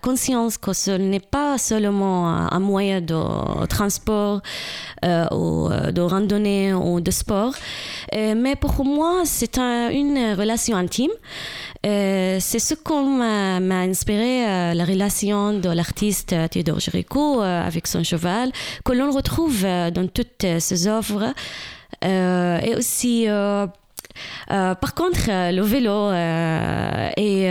conscience 0.02 0.58
que 0.58 0.72
ce 0.74 0.92
n'est 0.92 1.20
pas 1.20 1.58
seulement 1.58 2.28
un 2.30 2.60
moyen 2.60 3.02
de 3.02 3.66
transport 3.68 4.42
ou 5.32 5.70
de 5.70 6.02
randonnée 6.02 6.74
ou 6.74 7.02
de 7.02 7.12
sport, 7.12 7.54
mais 8.14 8.56
pour 8.56 8.86
moi, 8.86 9.22
c'est 9.26 9.58
un- 9.58 9.90
une 9.90 10.34
relation 10.38 10.78
intime. 10.78 11.12
Euh, 11.88 12.38
c'est 12.42 12.60
ce 12.60 12.74
qu'on 12.76 13.04
m'a 13.06 13.80
inspiré, 13.80 14.46
euh, 14.46 14.74
la 14.74 14.84
relation 14.84 15.54
de 15.54 15.70
l'artiste 15.70 16.34
euh, 16.34 16.48
Théodore 16.50 16.80
Géricault 16.82 17.42
euh, 17.42 17.66
avec 17.66 17.88
son 17.88 18.04
cheval, 18.04 18.52
que 18.84 18.92
l'on 18.92 19.12
retrouve 19.12 19.62
dans 19.64 20.08
toutes 20.08 20.46
ses 20.60 20.88
œuvres. 20.88 21.34
Et 22.04 22.76
aussi, 22.76 23.26
par 23.28 24.94
contre, 24.96 25.28
le 25.30 25.62
vélo 25.62 26.12
et 27.18 27.48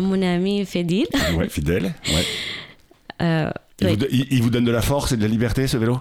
mon 0.00 0.22
ami 0.22 0.64
Fédil. 0.66 1.06
Ouais, 1.36 1.48
fidèle. 1.58 1.94
Ouais. 3.20 3.46
Il, 3.80 3.86
oui. 3.86 3.96
vous, 3.96 4.04
il- 4.10 4.26
il 4.32 4.42
vous 4.42 4.50
donne 4.50 4.64
de 4.64 4.72
la 4.72 4.82
force 4.82 5.12
et 5.12 5.16
de 5.16 5.22
la 5.22 5.28
liberté, 5.28 5.66
ce 5.68 5.76
vélo? 5.76 6.00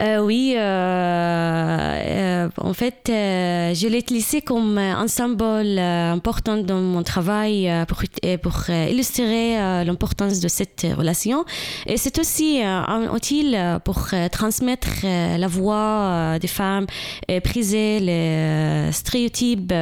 Euh, 0.00 0.18
oui, 0.20 0.54
euh, 0.56 0.60
euh, 0.60 2.48
en 2.58 2.72
fait, 2.72 3.02
je 3.06 3.88
l'ai 3.88 3.98
utilisé 3.98 4.42
comme 4.42 4.78
un 4.78 5.08
symbole 5.08 5.78
important 5.78 6.56
dans 6.56 6.80
mon 6.80 7.02
travail 7.02 7.70
pour, 7.88 8.02
pour 8.42 8.70
illustrer 8.70 9.56
l'importance 9.84 10.40
de 10.40 10.48
cette 10.48 10.86
relation. 10.96 11.44
Et 11.86 11.96
c'est 11.96 12.18
aussi 12.18 12.60
un 12.62 13.08
outil 13.12 13.56
pour 13.84 14.08
transmettre 14.30 14.88
la 15.04 15.48
voix 15.48 16.38
des 16.40 16.48
femmes 16.48 16.86
et 17.26 17.40
briser 17.40 18.00
les 18.00 18.92
stéréotypes 18.92 19.74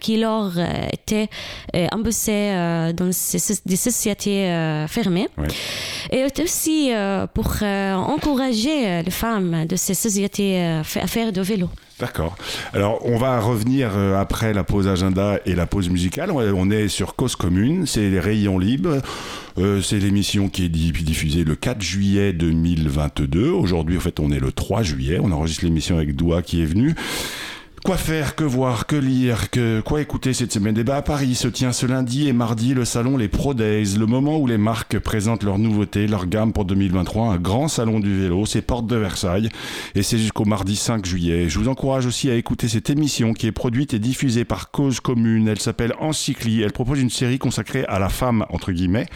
qui 0.00 0.16
leur 0.16 0.52
étaient 0.92 1.28
embossés 1.92 2.52
dans 2.96 3.10
des 3.66 3.76
sociétés 3.76 4.84
fermées. 4.88 5.28
Ouais. 5.36 5.48
Et 6.10 6.42
aussi 6.42 6.90
pour 7.34 7.62
encourager 7.62 9.02
les 9.02 9.10
femmes 9.10 9.57
de 9.66 9.76
ces 9.76 9.94
sociétés 9.94 10.58
euh, 10.60 10.82
fa- 10.84 11.00
à 11.02 11.06
faire 11.06 11.32
de 11.32 11.40
vélo. 11.40 11.68
D'accord. 12.00 12.36
Alors, 12.72 13.00
on 13.04 13.16
va 13.18 13.40
revenir 13.40 13.90
euh, 13.96 14.20
après 14.20 14.52
la 14.54 14.62
pause 14.62 14.86
agenda 14.86 15.40
et 15.46 15.54
la 15.56 15.66
pause 15.66 15.88
musicale. 15.88 16.30
On 16.30 16.70
est 16.70 16.86
sur 16.88 17.16
Cause 17.16 17.34
Commune, 17.34 17.86
c'est 17.86 18.08
les 18.08 18.20
rayons 18.20 18.58
libres. 18.58 19.02
Euh, 19.58 19.82
c'est 19.82 19.98
l'émission 19.98 20.48
qui 20.48 20.64
est 20.66 20.68
di- 20.68 20.92
diffusée 20.92 21.42
le 21.42 21.56
4 21.56 21.80
juillet 21.82 22.32
2022. 22.32 23.48
Aujourd'hui, 23.50 23.96
en 23.96 24.00
fait, 24.00 24.20
on 24.20 24.30
est 24.30 24.38
le 24.38 24.52
3 24.52 24.82
juillet. 24.84 25.18
On 25.20 25.32
enregistre 25.32 25.64
l'émission 25.64 25.96
avec 25.96 26.14
Doua 26.14 26.42
qui 26.42 26.62
est 26.62 26.66
venu. 26.66 26.94
Quoi 27.88 27.96
faire, 27.96 28.34
que 28.34 28.44
voir, 28.44 28.86
que 28.86 28.96
lire, 28.96 29.48
que 29.48 29.80
quoi 29.80 30.02
écouter 30.02 30.34
cette 30.34 30.52
semaine? 30.52 30.74
Débat 30.74 30.96
à 30.96 31.00
Paris 31.00 31.34
se 31.34 31.48
tient 31.48 31.72
ce 31.72 31.86
lundi 31.86 32.28
et 32.28 32.34
mardi 32.34 32.74
le 32.74 32.84
salon 32.84 33.16
Les 33.16 33.28
Pro 33.28 33.54
Days, 33.54 33.96
le 33.98 34.04
moment 34.04 34.36
où 34.36 34.46
les 34.46 34.58
marques 34.58 34.98
présentent 34.98 35.42
leurs 35.42 35.58
nouveautés, 35.58 36.06
leur 36.06 36.26
gamme 36.26 36.52
pour 36.52 36.66
2023, 36.66 37.28
un 37.28 37.36
grand 37.38 37.66
salon 37.66 37.98
du 37.98 38.14
vélo, 38.14 38.44
c'est 38.44 38.60
porte 38.60 38.86
de 38.86 38.96
Versailles 38.96 39.48
et 39.94 40.02
c'est 40.02 40.18
jusqu'au 40.18 40.44
mardi 40.44 40.76
5 40.76 41.06
juillet. 41.06 41.48
Je 41.48 41.58
vous 41.58 41.68
encourage 41.68 42.04
aussi 42.04 42.28
à 42.28 42.34
écouter 42.34 42.68
cette 42.68 42.90
émission 42.90 43.32
qui 43.32 43.46
est 43.46 43.52
produite 43.52 43.94
et 43.94 43.98
diffusée 43.98 44.44
par 44.44 44.70
Cause 44.70 45.00
Commune. 45.00 45.48
Elle 45.48 45.58
s'appelle 45.58 45.94
Encycli. 45.98 46.60
Elle 46.60 46.72
propose 46.72 47.00
une 47.00 47.08
série 47.08 47.38
consacrée 47.38 47.86
à 47.86 47.98
la 47.98 48.10
femme 48.10 48.44
entre 48.50 48.70
guillemets. 48.70 49.06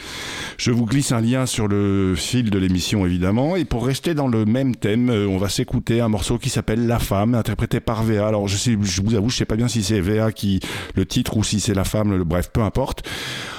Je 0.57 0.71
vous 0.71 0.87
glisse 0.87 1.13
un 1.13 1.21
lien 1.21 1.45
sur 1.45 1.69
le 1.69 2.15
fil 2.17 2.49
de 2.49 2.59
l'émission 2.59 3.05
évidemment 3.05 3.55
et 3.55 3.67
pour 3.67 3.85
rester 3.85 4.15
dans 4.15 4.29
le 4.29 4.47
même 4.47 4.75
thème, 4.75 5.11
euh, 5.11 5.29
on 5.29 5.37
va 5.37 5.51
s'écouter 5.51 6.01
un 6.01 6.09
morceau 6.09 6.39
qui 6.39 6.49
s'appelle 6.49 6.87
La 6.87 6.99
femme 6.99 7.35
interprété 7.35 7.79
par 7.79 8.03
VA. 8.03 8.27
Alors 8.27 8.49
je 8.65 9.03
vous 9.03 9.15
avoue, 9.15 9.31
je 9.31 9.37
sais 9.37 9.45
pas 9.45 9.57
bien 9.57 9.69
si 9.69 9.83
c'est 9.83 10.01
VA 10.01 10.33
qui 10.33 10.61
le 10.95 11.07
titre 11.07 11.37
ou 11.37 11.45
si 11.45 11.61
c'est 11.61 11.75
la 11.75 11.85
femme, 11.85 12.23
bref, 12.25 12.51
peu 12.53 12.63
importe. 12.63 13.03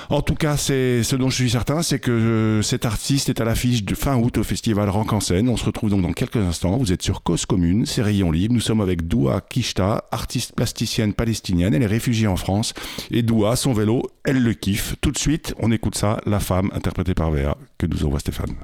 En 0.10 0.22
tout 0.22 0.36
cas, 0.36 0.58
c'est 0.58 1.02
ce 1.02 1.16
dont 1.16 1.30
je 1.30 1.36
suis 1.36 1.50
certain, 1.50 1.82
c'est 1.82 2.00
que 2.00 2.12
euh, 2.12 2.62
cet 2.62 2.86
artiste 2.86 3.30
est 3.30 3.42
à 3.42 3.46
l'affiche 3.46 3.84
de 3.84 3.96
fin 3.96 4.16
août 4.16 4.38
au 4.38 4.44
festival 4.44 4.90
Rock 4.90 5.14
en 5.14 5.20
scène. 5.20 5.50
On 5.50 5.58
se 5.58 5.66
retrouve 5.66 5.90
donc 5.90 6.02
dans 6.02 6.14
quelques 6.14 6.38
instants. 6.38 6.78
Vous 6.78 6.92
êtes 6.92 7.02
sur 7.02 7.24
Cause 7.24 7.46
Commune, 7.46 7.86
c'est 7.86 8.02
Rayon 8.02 8.32
Libre. 8.32 8.54
Nous 8.54 8.60
sommes 8.60 8.82
avec 8.82 9.08
Doua 9.08 9.42
Kishta, 9.42 10.06
artiste 10.12 10.54
plasticienne 10.56 11.14
palestinienne. 11.14 11.74
Elle 11.74 11.84
est 11.84 11.88
réfugiée 11.88 12.28
en 12.28 12.36
France. 12.36 12.74
Et 13.12 13.24
Doua, 13.24 13.56
son 13.56 13.74
vélo, 13.74 14.04
elle 14.24 14.44
le 14.44 14.54
kiffe. 14.54 14.96
Tout 15.02 15.12
de 15.12 15.18
suite, 15.18 15.56
on 15.60 15.72
écoute 15.72 15.96
ça, 15.96 16.20
La 16.26 16.40
femme, 16.40 16.70
interprétée 16.74 17.14
par 17.14 17.32
VA, 17.32 17.58
que 17.78 17.88
nous 17.88 18.06
envoie 18.06 18.20
Stéphane. 18.20 18.56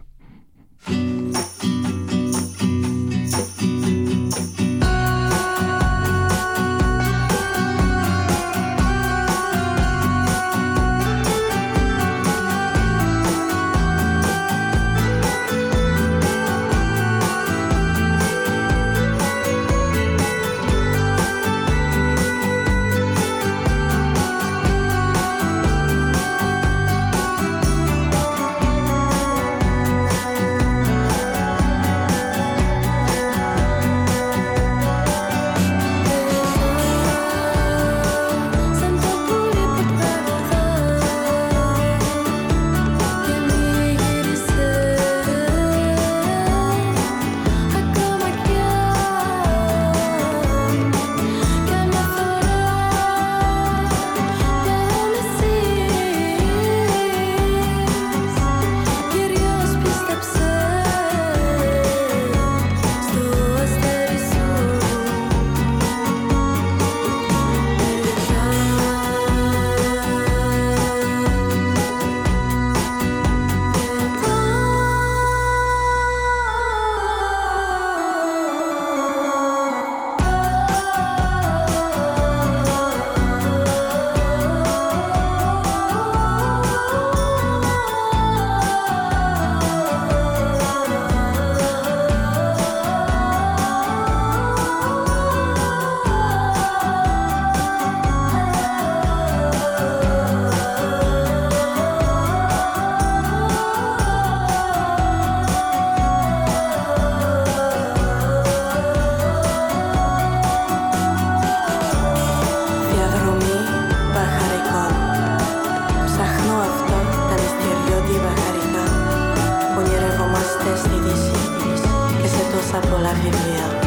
la. 123.13 123.79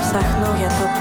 Ψάχνω 0.00 0.56
για 0.58 0.68
το 0.68 0.98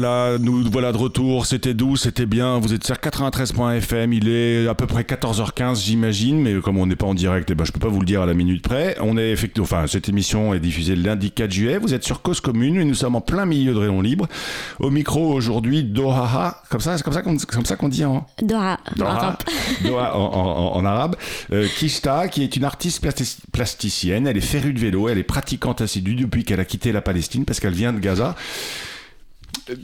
voilà, 0.00 0.38
nous 0.38 0.64
voilà 0.70 0.92
de 0.92 0.96
retour. 0.96 1.44
C'était 1.44 1.74
doux, 1.74 1.96
c'était 1.96 2.24
bien. 2.24 2.58
Vous 2.58 2.72
êtes 2.72 2.84
sur 2.84 2.94
93.fm. 2.96 4.12
Il 4.14 4.28
est 4.28 4.66
à 4.66 4.74
peu 4.74 4.86
près 4.86 5.02
14h15, 5.02 5.82
j'imagine. 5.84 6.40
Mais 6.40 6.54
comme 6.60 6.78
on 6.78 6.86
n'est 6.86 6.96
pas 6.96 7.06
en 7.06 7.14
direct, 7.14 7.50
eh 7.50 7.54
ben, 7.54 7.64
je 7.64 7.72
peux 7.72 7.78
pas 7.80 7.88
vous 7.88 8.00
le 8.00 8.06
dire 8.06 8.22
à 8.22 8.26
la 8.26 8.32
minute 8.32 8.62
près. 8.62 8.96
On 9.00 9.18
est 9.18 9.30
effectivement, 9.30 9.64
enfin, 9.64 9.86
cette 9.86 10.08
émission 10.08 10.54
est 10.54 10.60
diffusée 10.60 10.96
le 10.96 11.02
lundi 11.02 11.30
4 11.30 11.50
juillet. 11.50 11.78
Vous 11.78 11.92
êtes 11.92 12.04
sur 12.04 12.22
Cause 12.22 12.40
Commune 12.40 12.76
et 12.80 12.84
nous 12.84 12.94
sommes 12.94 13.14
en 13.14 13.20
plein 13.20 13.44
milieu 13.44 13.74
de 13.74 13.78
Rayon 13.78 14.00
Libre. 14.00 14.26
Au 14.78 14.90
micro 14.90 15.32
aujourd'hui, 15.34 15.84
Doha. 15.84 16.62
Comme 16.70 16.80
ça, 16.80 16.96
c'est 16.96 17.02
comme 17.04 17.12
ça 17.12 17.20
qu'on, 17.22 17.36
comme 17.36 17.66
ça 17.66 17.76
qu'on 17.76 17.88
dit 17.88 18.04
en. 18.06 18.26
Doha. 18.42 18.78
Doha, 18.96 19.38
Doha 19.84 20.16
en, 20.16 20.20
en- 20.20 20.76
en 20.76 20.84
arabe. 20.86 21.16
Euh, 21.52 21.66
Kishta, 21.76 22.28
qui 22.28 22.42
est 22.42 22.56
une 22.56 22.64
artiste 22.64 23.04
plasti- 23.04 23.40
plasticienne. 23.52 24.26
Elle 24.26 24.38
est 24.38 24.40
férue 24.40 24.72
de 24.72 24.80
vélo. 24.80 25.10
Elle 25.10 25.18
est 25.18 25.24
pratiquante 25.24 25.82
assidue 25.82 26.14
depuis 26.14 26.44
qu'elle 26.44 26.60
a 26.60 26.64
quitté 26.64 26.90
la 26.90 27.02
Palestine 27.02 27.44
parce 27.44 27.60
qu'elle 27.60 27.74
vient 27.74 27.92
de 27.92 27.98
Gaza. 27.98 28.34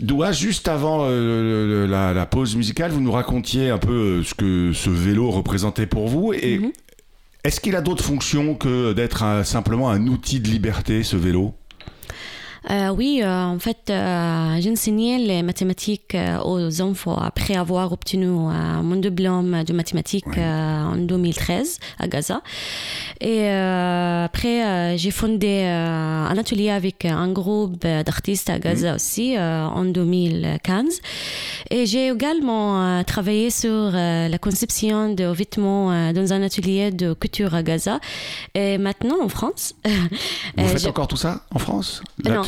Doua, 0.00 0.32
juste 0.32 0.68
avant 0.68 1.06
euh, 1.08 1.86
la, 1.86 2.12
la 2.12 2.26
pause 2.26 2.56
musicale, 2.56 2.90
vous 2.90 3.00
nous 3.00 3.12
racontiez 3.12 3.70
un 3.70 3.78
peu 3.78 3.92
euh, 3.92 4.22
ce 4.24 4.34
que 4.34 4.72
ce 4.72 4.90
vélo 4.90 5.30
représentait 5.30 5.86
pour 5.86 6.08
vous. 6.08 6.32
Et 6.32 6.58
Mhm. 6.58 6.72
est-ce 7.44 7.60
qu'il 7.60 7.76
a 7.76 7.80
d'autres 7.80 8.04
fonctions 8.04 8.54
que 8.54 8.92
d'être 8.92 9.42
simplement 9.44 9.90
un 9.90 10.06
outil 10.08 10.40
de 10.40 10.48
liberté, 10.48 11.02
ce 11.02 11.16
vélo? 11.16 11.54
Euh, 12.68 12.88
oui, 12.88 13.20
euh, 13.22 13.44
en 13.44 13.58
fait, 13.60 13.90
euh, 13.90 14.60
j'enseignais 14.60 15.18
les 15.18 15.42
mathématiques 15.42 16.16
euh, 16.16 16.38
aux 16.44 16.80
enfants 16.80 17.16
après 17.16 17.54
avoir 17.54 17.92
obtenu 17.92 18.26
mon 18.26 18.96
diplôme 18.96 19.62
de 19.62 19.72
mathématiques 19.72 20.26
Ouais. 20.26 20.42
en 20.44 20.96
2013 20.96 21.78
à 22.00 22.08
Gaza. 22.08 22.42
Et 23.20 23.48
après, 23.48 24.96
j'ai 24.98 25.10
fondé 25.12 25.64
un 25.64 26.36
atelier 26.36 26.70
avec 26.70 27.04
un 27.04 27.30
groupe 27.32 27.82
d'artistes 27.82 28.50
à 28.50 28.58
Gaza 28.58 28.96
aussi 28.96 29.36
euh, 29.36 29.64
en 29.66 29.84
2015. 29.84 31.00
Et 31.70 31.86
j'ai 31.86 32.08
également 32.08 33.02
travaillé 33.04 33.50
sur 33.50 33.90
la 33.92 34.38
conception 34.38 35.12
de 35.14 35.24
vêtements 35.26 36.12
dans 36.12 36.32
un 36.32 36.42
atelier 36.42 36.90
de 36.90 37.12
couture 37.12 37.54
à 37.54 37.62
Gaza. 37.62 38.00
Et 38.54 38.76
maintenant, 38.78 39.16
en 39.22 39.28
France, 39.28 39.74
Vous 40.56 40.66
faites 40.68 40.86
encore 40.86 41.08
tout 41.08 41.16
ça 41.16 41.42
en 41.54 41.58
France? 41.58 42.02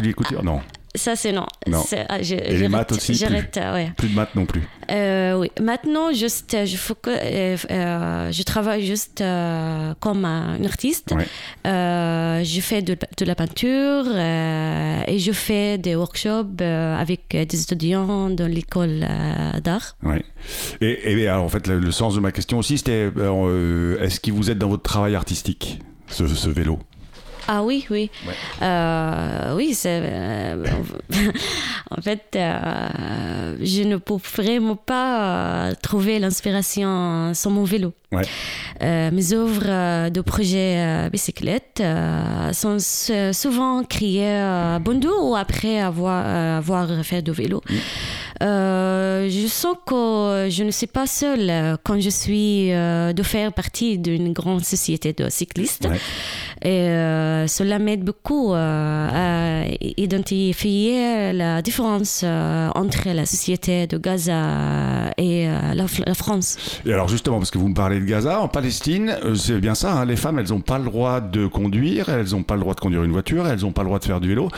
L'atelier 0.08 0.14
couture 0.14 0.44
Non, 0.44 0.60
ça, 0.94 1.14
c'est 1.14 1.30
non. 1.32 1.46
Non. 1.68 1.84
Ah, 2.08 2.22
je- 2.22 2.34
les 2.34 2.68
maths 2.68 2.90
aussi, 2.92 3.12
plus. 3.12 3.26
Ouais. 3.60 3.92
plus 3.96 4.08
de 4.08 4.14
maths 4.14 4.34
non 4.34 4.46
plus. 4.46 4.62
Euh, 4.90 5.34
oui. 5.38 5.50
Maintenant, 5.60 6.12
juste, 6.12 6.54
euh, 6.54 6.64
je, 6.66 6.76
euh, 7.06 7.56
euh, 7.70 8.32
je 8.32 8.42
travaille 8.42 8.84
juste 8.84 9.20
euh, 9.20 9.94
comme 10.00 10.24
un 10.24 10.64
artiste. 10.64 11.12
Ouais. 11.12 11.26
Je 12.44 12.60
fais 12.60 12.82
de, 12.82 12.96
de 13.18 13.24
la 13.24 13.34
peinture 13.34 14.06
et 14.16 15.18
je 15.18 15.32
fais 15.32 15.78
des 15.78 15.94
workshops 15.94 16.60
avec 16.62 17.28
des 17.30 17.62
étudiants 17.62 18.30
dans 18.30 18.50
l'école 18.50 19.06
d'art. 19.62 19.96
Ouais. 20.02 20.24
Et, 20.80 21.12
et 21.12 21.28
alors, 21.28 21.44
en 21.44 21.48
fait, 21.48 21.66
le, 21.68 21.78
le 21.78 21.92
sens 21.92 22.14
de 22.14 22.20
ma 22.20 22.32
question 22.32 22.58
aussi, 22.58 22.78
c'était 22.78 23.10
est-ce 24.00 24.18
qu'il 24.20 24.32
vous 24.32 24.50
aide 24.50 24.58
dans 24.58 24.68
votre 24.68 24.82
travail 24.84 25.14
artistique, 25.14 25.80
ce, 26.08 26.26
ce 26.26 26.48
vélo? 26.48 26.78
Ah 27.50 27.62
oui, 27.62 27.86
oui. 27.90 28.10
Ouais. 28.26 28.34
Euh, 28.60 29.54
oui, 29.56 29.72
c'est. 29.72 30.02
euh, 30.04 30.62
en 31.90 32.02
fait, 32.02 32.36
euh, 32.36 33.56
je 33.62 33.84
ne 33.84 33.96
peux 33.96 34.16
vraiment 34.36 34.76
pas 34.76 35.70
trouver 35.82 36.18
l'inspiration 36.18 37.32
sur 37.32 37.50
mon 37.50 37.64
vélo. 37.64 37.94
Ouais. 38.12 38.24
Mes 39.10 39.32
œuvres 39.32 40.08
de 40.10 40.20
projet 40.20 41.08
bicyclette 41.10 41.82
sont 42.52 42.78
souvent 43.32 43.82
créées 43.84 44.78
Bondo 44.80 45.30
ou 45.30 45.34
après 45.36 45.80
avoir, 45.80 46.26
avoir 46.56 46.88
fait 47.04 47.22
de 47.22 47.32
vélo. 47.32 47.62
Euh, 49.08 49.28
je 49.30 49.46
sens 49.46 49.76
que 49.86 50.48
je 50.50 50.62
ne 50.64 50.70
suis 50.70 50.86
pas 50.86 51.06
seule 51.06 51.48
euh, 51.50 51.76
quand 51.84 51.98
je 52.00 52.10
suis 52.10 52.72
euh, 52.72 53.12
de 53.12 53.22
faire 53.22 53.52
partie 53.52 53.98
d'une 53.98 54.32
grande 54.32 54.64
société 54.64 55.12
de 55.12 55.28
cyclistes. 55.28 55.88
Ouais. 55.90 55.98
Et 56.62 56.88
euh, 56.88 57.46
cela 57.46 57.78
m'aide 57.78 58.04
beaucoup 58.04 58.52
euh, 58.52 59.08
à 59.12 59.64
identifier 59.96 61.32
la 61.32 61.62
différence 61.62 62.22
euh, 62.24 62.68
entre 62.74 63.08
la 63.20 63.26
société 63.26 63.86
de 63.86 63.96
Gaza 63.98 65.12
et 65.16 65.48
euh, 65.48 65.74
la, 65.74 65.86
la 66.06 66.14
France. 66.14 66.56
Et 66.84 66.92
alors 66.92 67.08
justement, 67.08 67.38
parce 67.38 67.50
que 67.50 67.58
vous 67.58 67.68
me 67.68 67.74
parlez 67.74 68.00
de 68.00 68.04
Gaza, 68.04 68.40
en 68.40 68.48
Palestine, 68.48 69.16
euh, 69.24 69.34
c'est 69.34 69.60
bien 69.60 69.74
ça, 69.74 69.92
hein, 69.92 70.04
les 70.04 70.16
femmes, 70.16 70.38
elles 70.38 70.50
n'ont 70.50 70.60
pas 70.60 70.78
le 70.78 70.84
droit 70.84 71.20
de 71.20 71.46
conduire, 71.46 72.08
elles 72.08 72.30
n'ont 72.32 72.42
pas 72.42 72.54
le 72.54 72.60
droit 72.60 72.74
de 72.74 72.80
conduire 72.80 73.04
une 73.04 73.12
voiture, 73.12 73.46
elles 73.46 73.60
n'ont 73.60 73.72
pas 73.72 73.82
le 73.82 73.88
droit 73.88 74.00
de 74.00 74.04
faire 74.04 74.20
du 74.20 74.28
vélo, 74.28 74.48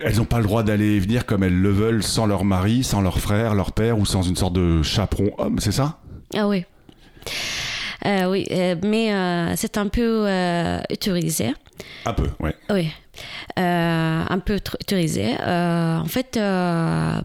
elles 0.00 0.16
n'ont 0.16 0.24
pas 0.24 0.38
le 0.38 0.44
droit 0.44 0.62
d'aller 0.62 0.96
et 0.96 1.00
venir 1.00 1.26
comme 1.26 1.42
elles 1.42 1.58
le 1.58 1.70
veulent 1.70 2.02
sans 2.02 2.26
leur 2.26 2.44
mari, 2.44 2.84
sans 2.84 3.00
leur 3.00 3.18
frère, 3.20 3.54
leur 3.54 3.72
père 3.72 3.98
ou 3.98 4.06
sans 4.06 4.22
une 4.22 4.36
sorte 4.36 4.52
de 4.52 4.82
chaperon 4.82 5.30
homme, 5.38 5.58
c'est 5.58 5.72
ça? 5.72 5.98
Ah 6.34 6.48
oui. 6.48 6.64
Euh, 8.04 8.30
oui, 8.30 8.46
euh, 8.50 8.76
mais 8.84 9.12
euh, 9.12 9.54
c'est 9.56 9.78
un 9.78 9.88
peu 9.88 10.26
autorisé. 10.90 11.52
Un 12.04 12.12
peu, 12.12 12.28
ouais. 12.40 12.54
Oui, 12.70 12.90
Euh, 13.58 14.22
un 14.28 14.38
peu 14.38 14.56
tr- 14.56 14.74
autorisé. 14.80 15.34
Euh, 15.40 15.98
en 15.98 16.04
fait, 16.06 16.36
euh, 16.36 17.20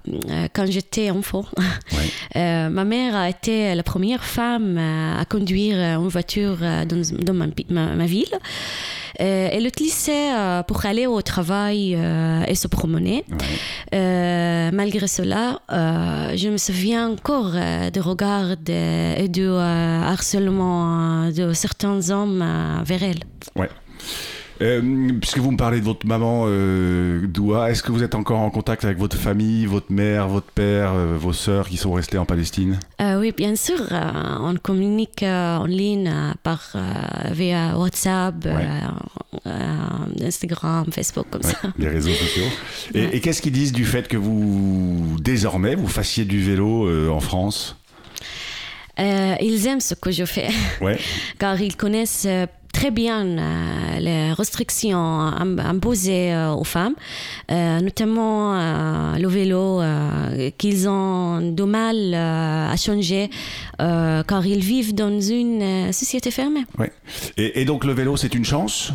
quand 0.53 0.65
j'étais 0.69 1.09
enfant, 1.11 1.45
ma 2.35 2.83
mère 2.85 3.15
a 3.15 3.29
été 3.29 3.75
la 3.75 3.83
première 3.83 4.23
femme 4.23 4.77
à 4.77 5.25
conduire 5.25 5.77
une 5.99 6.07
voiture 6.07 6.57
dans, 6.59 7.01
dans 7.25 7.33
ma, 7.33 7.47
ma- 7.69 7.95
ma 7.95 8.05
ville. 8.05 8.33
Elle 9.19 9.63
l'utilisait 9.65 10.29
pour 10.67 10.85
aller 10.85 11.05
au 11.05 11.21
travail 11.21 11.93
et 12.47 12.55
se 12.55 12.67
promener. 12.67 13.25
Ouais. 13.91 14.71
Malgré 14.71 15.07
cela, 15.07 15.59
je 15.69 16.47
me 16.49 16.57
souviens 16.57 17.09
encore 17.09 17.51
des 17.93 17.99
regards 17.99 18.51
et 18.67 19.27
du 19.27 19.47
harcèlement 19.47 21.29
de 21.29 21.53
certains 21.53 22.09
hommes 22.09 22.43
vers 22.85 23.03
elle. 23.03 23.19
ouais. 23.55 23.69
Euh, 24.61 25.11
puisque 25.19 25.39
vous 25.39 25.49
me 25.51 25.57
parlez 25.57 25.79
de 25.79 25.85
votre 25.85 26.05
maman, 26.05 26.43
euh, 26.45 27.25
Doua, 27.25 27.71
est-ce 27.71 27.81
que 27.81 27.91
vous 27.91 28.03
êtes 28.03 28.13
encore 28.13 28.39
en 28.39 28.51
contact 28.51 28.85
avec 28.85 28.97
votre 28.99 29.17
famille, 29.17 29.65
votre 29.65 29.91
mère, 29.91 30.27
votre 30.27 30.51
père, 30.51 30.91
euh, 30.93 31.17
vos 31.19 31.33
sœurs 31.33 31.67
qui 31.67 31.77
sont 31.77 31.91
restées 31.93 32.19
en 32.19 32.25
Palestine? 32.25 32.79
Oui, 32.99 33.33
bien 33.35 33.55
sûr, 33.55 33.79
on 33.91 34.55
communique 34.61 35.23
en 35.23 35.65
ligne 35.65 36.11
par 36.43 36.73
via 37.31 37.75
WhatsApp, 37.77 38.35
Instagram, 40.23 40.85
Facebook, 40.91 41.25
comme 41.31 41.41
Ouais, 41.43 41.51
ça. 41.51 41.73
les 41.77 41.87
réseaux 41.87 42.11
sociaux. 42.13 42.43
Et, 42.93 42.99
Ouais. 43.01 43.09
et 43.13 43.19
qu'est-ce 43.21 43.41
qu'ils 43.41 43.51
disent 43.53 43.71
du 43.73 43.85
fait 43.85 44.07
que 44.07 44.17
vous, 44.17 45.15
désormais, 45.19 45.75
vous 45.75 45.87
fassiez 45.87 46.25
du 46.25 46.41
vélo 46.43 47.09
en 47.11 47.19
France? 47.19 47.75
Ils 48.99 49.65
aiment 49.67 49.79
ce 49.81 49.95
que 49.95 50.11
je 50.11 50.25
fais, 50.25 50.49
car 51.39 51.59
ils 51.59 51.75
connaissent 51.75 52.27
très 52.71 52.91
bien 52.91 53.25
euh, 53.25 53.99
les 53.99 54.33
restrictions 54.33 54.97
im- 54.97 55.59
imposées 55.59 56.33
euh, 56.33 56.53
aux 56.53 56.63
femmes, 56.63 56.95
euh, 57.51 57.79
notamment 57.81 58.53
le 59.17 59.27
vélo, 59.27 59.81
qu'ils 60.57 60.87
ont 60.89 61.39
du 61.51 61.63
mal 61.63 62.13
à 62.13 62.75
changer, 62.77 63.29
car 63.77 64.45
ils 64.45 64.63
vivent 64.63 64.93
dans 64.95 65.19
une 65.19 65.91
société 65.93 66.31
fermée. 66.31 66.65
Ouais. 66.77 66.91
Et, 67.37 67.61
et 67.61 67.65
donc 67.65 67.83
le 67.85 67.93
vélo, 67.93 68.17
c'est 68.17 68.33
une 68.33 68.45
chance. 68.45 68.91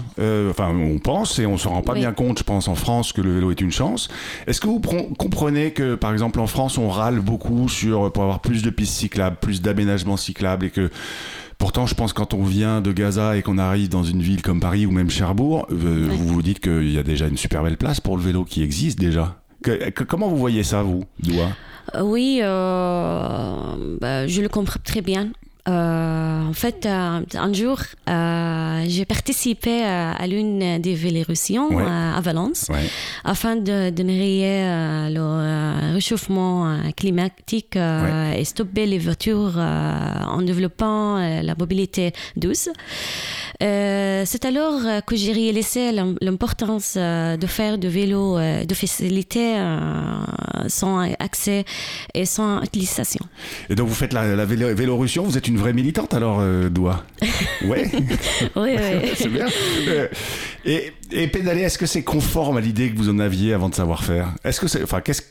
Enfin, 0.51 0.75
on 0.75 0.99
pense 0.99 1.39
et 1.39 1.47
on 1.47 1.57
se 1.59 1.69
rend 1.69 1.83
pas 1.83 1.93
Oui. 1.93 2.01
bien 2.01 2.12
compte, 2.12 2.39
je 2.39 2.45
pense, 2.45 2.69
en 2.69 2.75
France, 2.75 3.12
que 3.12 3.21
le 3.21 3.35
vélo 3.35 3.51
est 3.51 3.61
une 3.61 3.73
chance. 3.73 4.09
Est-ce 4.47 4.61
que 4.61 4.67
vous 4.67 4.81
comprenez 5.19 5.73
que, 5.73 5.95
par 5.95 6.12
exemple, 6.12 6.41
en 6.41 6.47
France, 6.47 6.79
on 6.79 6.89
râle 6.89 7.21
beaucoup 7.21 7.69
sur 7.69 8.12
pour 8.12 8.23
avoir 8.23 8.41
plus 8.41 8.62
de 8.62 8.71
pistes 8.71 8.95
cyclables, 8.95 9.37
plus 9.41 9.61
d'aménagements 9.62 10.17
cyclables, 10.17 10.67
et 10.67 10.71
que 10.71 10.91
pourtant, 11.59 11.87
je 11.87 11.95
pense, 11.95 12.12
quand 12.12 12.35
on 12.35 12.42
vient 12.45 12.81
de 12.81 12.92
Gaza 12.92 13.37
et 13.37 13.42
qu'on 13.42 13.59
arrive 13.59 13.88
dans 13.88 14.03
une 14.03 14.23
ville 14.23 14.42
comme 14.42 14.61
Paris 14.61 14.87
ou 14.87 14.90
même 14.90 15.11
Cherbourg, 15.11 15.66
euh, 15.73 16.09
vous 16.11 16.29
vous 16.29 16.42
dites 16.42 16.61
qu'il 16.61 16.90
y 16.90 16.99
a 16.99 17.03
déjà 17.03 17.27
une 17.27 17.37
super 17.37 17.62
belle 17.62 17.77
place 17.77 18.01
pour 18.01 18.16
le 18.16 18.23
vélo 18.23 18.45
qui 18.45 18.62
existe 18.62 18.99
déjà. 18.99 19.37
Que- 19.62 19.90
que- 19.90 20.05
comment 20.05 20.29
vous 20.29 20.37
voyez 20.37 20.62
ça, 20.62 20.83
vous, 20.83 21.05
Doua? 21.21 21.49
Euh, 21.95 22.03
Oui, 22.03 22.40
euh, 22.42 23.97
bah, 24.01 24.27
je 24.27 24.42
le 24.42 24.49
comprends 24.49 24.81
très 24.85 25.01
bien. 25.03 25.31
Euh, 25.69 26.47
en 26.49 26.53
fait, 26.53 26.87
euh, 26.87 27.21
un 27.35 27.53
jour, 27.53 27.81
euh, 28.09 28.85
j'ai 28.87 29.05
participé 29.05 29.83
à, 29.83 30.13
à 30.13 30.27
l'une 30.29 30.79
des 30.81 30.95
vélérussions 30.95 31.69
Ouais. 31.75 31.83
euh, 31.83 32.17
à 32.17 32.21
Valence 32.21 32.67
Ouais. 32.71 32.87
afin 33.25 33.57
de, 33.57 33.91
de 33.91 34.03
euh, 34.65 35.09
le 35.09 35.21
euh, 35.21 35.93
réchauffement 35.95 36.69
euh, 36.69 36.77
climatique 36.97 37.77
euh, 37.77 38.33
et 38.33 38.45
stopper 38.45 38.87
les 38.87 38.99
voitures 38.99 39.55
euh, 39.57 40.01
en 40.29 40.43
développant 40.43 41.17
euh, 41.17 41.43
la 41.43 41.55
mobilité 41.59 42.13
douce. 42.37 42.69
Euh, 43.63 44.23
C'est 44.27 44.45
alors 44.45 44.81
euh, 44.85 45.01
que 45.01 45.17
j'ai 45.17 45.33
réalisé 45.33 45.93
l'im- 45.93 46.17
l'importance 46.21 46.95
euh, 46.97 47.37
de 47.37 47.47
faire 47.47 47.79
du 47.79 47.89
vélo 47.89 48.39
de 48.39 48.75
facilité 48.75 49.55
sans 50.69 51.01
accès 51.19 51.65
et 52.15 52.25
sans 52.25 52.63
utilisation. 52.63 53.25
Et 53.71 53.75
donc 53.75 53.89
vous 53.89 53.95
faites 53.95 54.13
la, 54.13 54.35
la 54.37 54.45
vélo- 54.47 54.75
Vélorussion, 54.75 55.23
vous 55.25 55.37
êtes 55.39 55.49
une 55.49 55.59
vraie 55.59 55.73
militante 55.73 56.15
alors, 56.15 56.43
Doua? 56.71 57.05
Ouais 57.67 57.91
Oui, 58.57 58.71
oui. 58.77 59.11
C'est 59.17 59.29
bien. 59.29 59.47
Et, 60.65 60.93
et 61.13 61.29
pédaler, 61.29 61.63
est-ce 61.63 61.79
que 61.79 61.87
c'est 61.87 62.03
conforme 62.03 62.57
à 62.57 62.61
l'idée 62.61 62.91
que 62.91 62.97
vous 62.99 63.09
en 63.09 63.19
aviez 63.19 63.53
avant 63.55 63.69
de 63.69 63.75
savoir 63.75 64.03
faire? 64.05 64.33
Est-ce 64.45 64.61
que 64.61 64.67
c'est, 64.69 64.83
enfin, 64.83 65.01
qu'est-ce, 65.01 65.23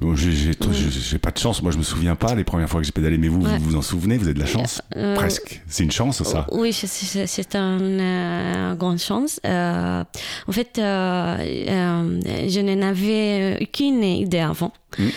Bon, 0.00 0.14
j'ai- 0.14 0.52
j'ai 0.52 1.18
pas 1.18 1.30
de 1.30 1.38
chance, 1.38 1.62
moi 1.62 1.72
je 1.72 1.78
me 1.78 1.82
souviens 1.82 2.14
pas 2.14 2.34
les 2.34 2.44
premières 2.44 2.68
fois 2.68 2.80
que 2.80 2.86
j'ai 2.86 2.92
pédalé, 2.92 3.16
mais 3.18 3.28
vous, 3.28 3.40
Ouais. 3.44 3.58
vous 3.58 3.70
vous 3.70 3.76
en 3.76 3.82
souvenez, 3.82 4.16
vous 4.18 4.24
avez 4.26 4.34
de 4.34 4.38
la 4.40 4.46
chance? 4.46 4.82
Euh, 4.96 5.14
Presque. 5.16 5.62
C'est 5.66 5.84
une 5.84 5.90
chance 5.90 6.22
ça. 6.22 6.46
Oui, 6.52 6.72
c'est- 6.72 7.26
c'est 7.38 7.54
une 7.56 8.00
euh, 8.00 8.74
grande 8.74 8.98
chance. 8.98 9.40
Euh, 9.46 10.02
en 10.48 10.52
fait, 10.52 10.78
euh, 10.78 11.36
euh, 11.38 12.20
je 12.48 12.60
n'en 12.60 12.82
avais 12.88 13.58
aucune 13.62 14.02
idée 14.02 14.40
avant. 14.40 14.72
Mm. 14.98 15.08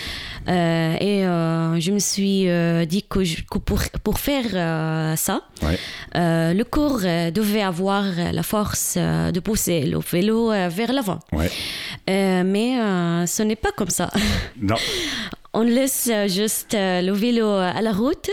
Et 0.48 1.22
je 1.24 1.92
me 1.92 2.00
suis 2.00 2.48
dit 2.88 3.04
que, 3.08 3.24
je- 3.24 3.44
que 3.44 3.58
pour, 3.60 3.80
pour 4.04 4.20
faire 4.20 5.16
ça, 5.18 5.42
Ouais. 5.62 5.78
le 6.54 6.64
corps 6.64 7.00
devait 7.34 7.62
avoir 7.62 8.04
la 8.34 8.44
force 8.44 8.98
de 8.98 9.40
pousser 9.40 9.82
le 9.86 10.00
vélo 10.00 10.50
vers 10.70 10.92
l'avant. 10.94 11.20
Ouais. 11.32 11.50
Mais 12.44 12.76
ce 13.28 13.44
n'est 13.44 13.56
pas 13.56 13.72
comme 13.72 13.90
ça. 13.92 14.10
Non. 14.60 14.76
On 15.54 15.64
laisse 15.64 16.10
euh, 16.12 16.28
juste 16.28 16.74
euh, 16.76 17.02
le 17.02 17.12
vélo 17.12 17.48
à 17.50 17.82
la 17.82 17.92
route 17.92 18.30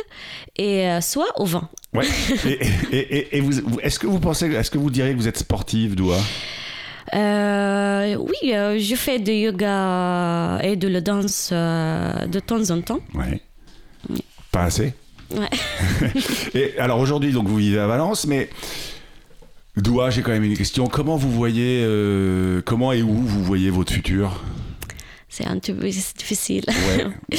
et 0.56 0.86
euh, 0.88 1.00
soit 1.00 1.28
au 1.40 1.44
vent. 1.44 1.68
Ouais. 1.94 2.04
et 2.46 2.58
et, 2.92 2.98
et, 3.18 3.36
et 3.38 3.40
vous, 3.40 3.52
vous- 3.64 3.80
est-ce 3.80 3.98
que 3.98 4.06
vous 4.06 4.20
pensez, 4.20 4.46
est-ce 4.46 4.70
que 4.70 4.78
vous 4.78 4.90
diriez 4.90 5.12
que 5.14 5.18
vous 5.18 5.26
êtes 5.28 5.38
sportive, 5.38 5.94
Doua? 5.96 6.18
Euh, 7.14 8.16
oui, 8.16 8.52
euh, 8.54 8.78
je 8.78 8.94
fais 8.94 9.18
du 9.18 9.32
yoga 9.32 10.60
et 10.62 10.76
de 10.76 10.86
la 10.88 11.00
danse 11.00 11.50
euh, 11.52 12.26
de 12.26 12.38
temps 12.38 12.70
en 12.70 12.80
temps. 12.82 13.00
Ouais. 13.14 13.40
Pas 14.52 14.64
assez? 14.64 14.92
Ouais. 15.34 15.48
Et 16.54 16.78
alors 16.78 16.98
aujourd'hui, 17.00 17.32
donc 17.32 17.48
vous 17.48 17.56
vivez 17.56 17.78
à 17.78 17.86
Valence, 17.86 18.26
mais 18.26 18.48
Doua, 19.76 20.10
j'ai 20.10 20.22
quand 20.22 20.30
même 20.32 20.44
une 20.44 20.56
question. 20.56 20.86
Comment 20.86 21.16
vous 21.16 21.30
voyez, 21.30 21.82
euh, 21.84 22.60
comment 22.64 22.92
et 22.92 23.02
où 23.02 23.12
vous 23.12 23.42
voyez 23.42 23.70
votre 23.70 23.92
futur? 23.92 24.42
C'est 25.38 25.46
un 25.46 25.58
peu 25.58 25.72
difficile. 25.88 26.64
Ouais. 26.68 27.04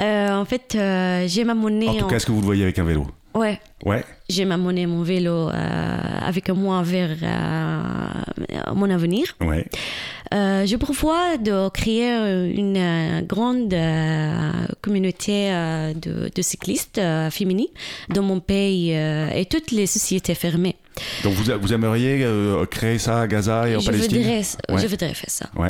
Euh, 0.00 0.30
en 0.30 0.44
fait, 0.44 0.76
euh, 0.76 1.24
j'ai 1.26 1.42
ma 1.42 1.54
monnaie. 1.54 1.88
En 1.88 1.94
tout 1.96 2.06
cas, 2.06 2.14
est-ce 2.14 2.26
que 2.26 2.30
vous 2.30 2.38
le 2.38 2.46
voyez 2.46 2.62
avec 2.62 2.78
un 2.78 2.84
vélo? 2.84 3.08
Ouais, 3.34 3.58
Ouais. 3.84 4.04
j'ai 4.28 4.44
ma 4.44 4.56
monnaie, 4.56 4.86
mon 4.86 5.02
vélo 5.02 5.48
euh, 5.48 5.98
avec 6.22 6.50
moi 6.50 6.84
vers 6.84 7.16
euh, 7.20 8.74
mon 8.76 8.88
avenir. 8.90 9.36
Ouais. 9.40 9.66
Je 10.30 10.76
prévois 10.76 11.36
de 11.38 11.68
créer 11.70 12.10
une 12.56 13.24
grande 13.26 13.74
communauté 14.82 15.50
de, 16.00 16.30
de 16.32 16.42
cyclistes 16.42 17.00
féminines 17.32 17.66
dans 18.08 18.22
mon 18.22 18.38
pays 18.38 18.92
et 18.92 19.46
toutes 19.50 19.72
les 19.72 19.86
sociétés 19.88 20.36
fermées. 20.36 20.76
Donc 21.24 21.34
vous, 21.34 21.44
vous 21.60 21.72
aimeriez 21.72 22.24
euh, 22.24 22.64
créer 22.66 22.98
ça 22.98 23.20
à 23.22 23.26
Gaza 23.26 23.68
et 23.68 23.76
en 23.76 23.80
je 23.80 23.86
Palestine? 23.90 24.18
voudrais, 24.18 24.38
Ouais. 24.74 24.82
je 24.82 24.86
voudrais 24.86 25.14
faire 25.14 25.30
ça. 25.30 25.46
Ouais. 25.56 25.68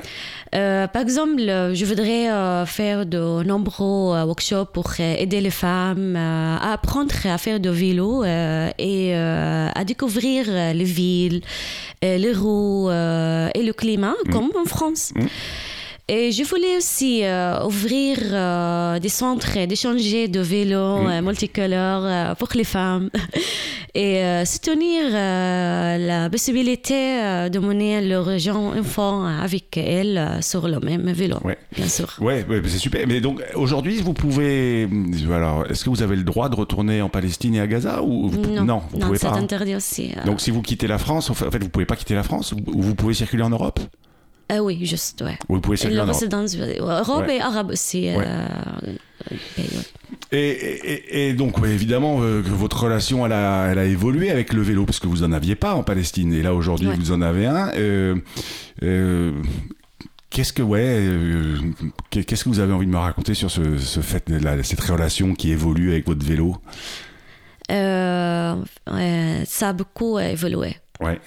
Euh, 0.55 0.87
par 0.87 1.03
exemple, 1.03 1.41
euh, 1.41 1.75
je 1.75 1.85
voudrais 1.85 2.31
euh, 2.31 2.65
faire 2.67 3.05
de 3.07 3.43
nombreux 3.45 4.23
workshops 4.25 4.73
pour 4.73 4.89
aider 5.01 5.41
les 5.41 5.51
femmes 5.51 6.17
à 6.17 6.73
apprendre 6.73 7.15
à 7.25 7.39
faire 7.39 7.61
de 7.61 7.71
vélo 7.71 8.25
et 8.25 9.15
à 9.15 9.85
découvrir 9.85 10.47
les 10.75 10.85
villes, 10.85 11.41
les 12.03 12.33
roues 12.33 12.91
et 12.91 13.63
le 13.63 13.73
climat, 13.73 14.15
comme 14.33 14.51
en 14.61 14.67
France. 14.67 15.13
Et 16.11 16.33
je 16.33 16.43
voulais 16.43 16.79
aussi 16.79 17.21
euh, 17.23 17.63
ouvrir 17.67 18.17
euh, 18.33 18.99
des 18.99 19.11
centres 19.11 19.67
d'échanger 19.67 20.27
de 20.27 20.41
vélos 20.41 21.07
euh, 21.07 21.21
multicolores 21.21 22.07
euh, 22.07 22.35
pour 22.35 22.49
les 22.55 22.65
femmes 22.65 23.11
et 23.95 24.19
euh, 24.25 24.45
soutenir 24.45 25.03
euh, 25.13 25.99
la 25.99 26.31
possibilité 26.31 26.95
euh, 27.23 27.49
de 27.49 27.59
mener 27.59 28.01
leurs 28.01 28.39
gens 28.39 28.75
enfants 28.79 29.25
avec 29.27 29.77
elles 29.77 30.19
euh, 30.19 30.41
sur 30.41 30.69
le 30.69 30.79
même 30.81 31.11
vélo, 31.13 31.37
Ouais. 31.45 31.59
bien 31.75 31.89
sûr. 31.89 32.15
Ouais, 32.21 32.45
c'est 32.65 32.79
super. 32.79 33.07
Mais 33.07 33.21
donc 33.21 33.43
aujourd'hui, 33.55 34.01
vous 34.03 34.13
pouvez. 34.15 34.89
Alors, 35.33 35.67
est-ce 35.71 35.85
que 35.85 35.91
vous 35.91 36.03
avez 36.03 36.17
le 36.17 36.25
droit 36.25 36.49
de 36.49 36.57
retourner 36.57 37.03
en 37.03 37.09
Palestine 37.09 37.55
et 37.55 37.61
à 37.61 37.67
Gaza 37.67 38.03
ou 38.03 38.29
vous- 38.29 38.41
Non, 38.65 38.83
vous 38.91 38.99
pouvez 38.99 39.19
c'est 39.19 39.27
pas. 39.29 39.35
hein. 39.35 39.43
interdit 39.43 39.75
aussi. 39.75 40.13
Donc 40.27 40.41
si 40.41 40.51
vous 40.51 40.63
quittez 40.63 40.87
la 40.87 40.99
France, 40.99 41.31
en 41.31 41.35
fait, 41.35 41.63
vous 41.63 41.69
pouvez 41.69 41.87
pas 41.87 41.97
quitter 41.97 42.15
la 42.15 42.23
France 42.23 42.53
ou 42.53 42.59
vous 42.83 42.95
pouvez 42.95 43.15
circuler 43.15 43.43
en 43.43 43.51
Europe? 43.51 43.81
Ah 44.49 44.63
oui, 44.63 44.85
juste, 44.87 45.21
ouais. 45.23 45.39
Ou 45.49 45.57
vous 45.57 45.61
pouvez 45.61 45.77
résidence, 45.77 46.57
Europe 46.57 47.27
Ouais. 47.27 47.37
et 47.37 47.41
arabe 47.41 47.71
aussi. 47.71 48.05
Ouais. 48.15 48.25
euh. 48.27 49.35
Et, 50.33 50.49
et- 50.49 51.29
et 51.29 51.33
donc, 51.35 51.59
ouais, 51.59 51.71
évidemment, 51.71 52.19
euh, 52.23 52.43
que 52.43 52.49
votre 52.49 52.83
relation, 52.83 53.27
elle 53.27 53.33
a, 53.33 53.67
elle 53.71 53.79
a 53.79 53.85
évolué 53.85 54.31
avec 54.31 54.53
le 54.53 54.63
vélo, 54.63 54.85
parce 54.87 55.01
que 55.01 55.07
vous 55.07 55.23
en 55.23 55.33
aviez 55.33 55.55
pas 55.55 55.75
en 55.75 55.83
Palestine, 55.83 56.33
et 56.33 56.43
là 56.43 56.55
aujourd'hui, 56.55 56.89
vous 56.99 57.13
en 57.13 57.21
avez 57.21 57.47
un. 57.47 57.69
Euh, 57.77 58.15
euh, 58.83 59.33
Qu'est-ce 60.31 60.53
que, 60.53 60.63
ouais, 60.63 60.85
euh, 60.85 61.57
qu'est-ce 62.11 62.45
que 62.45 62.49
vous 62.51 62.61
avez 62.61 62.73
envie 62.73 62.87
de 62.87 62.91
me 62.93 62.99
raconter 62.99 63.33
sur 63.35 63.51
ce, 63.51 63.79
ce 63.79 64.01
fait, 64.01 64.29
là, 64.29 64.63
cette 64.63 64.81
relation 64.81 65.35
qui 65.35 65.51
évolue 65.51 65.91
avec 65.91 66.07
votre 66.07 66.25
vélo? 66.25 66.57
Euh, 67.71 68.55
ça 69.47 69.69
a 69.71 69.73
beaucoup 69.73 70.19
évolué. 70.19 70.77
Ouais, 71.01 71.21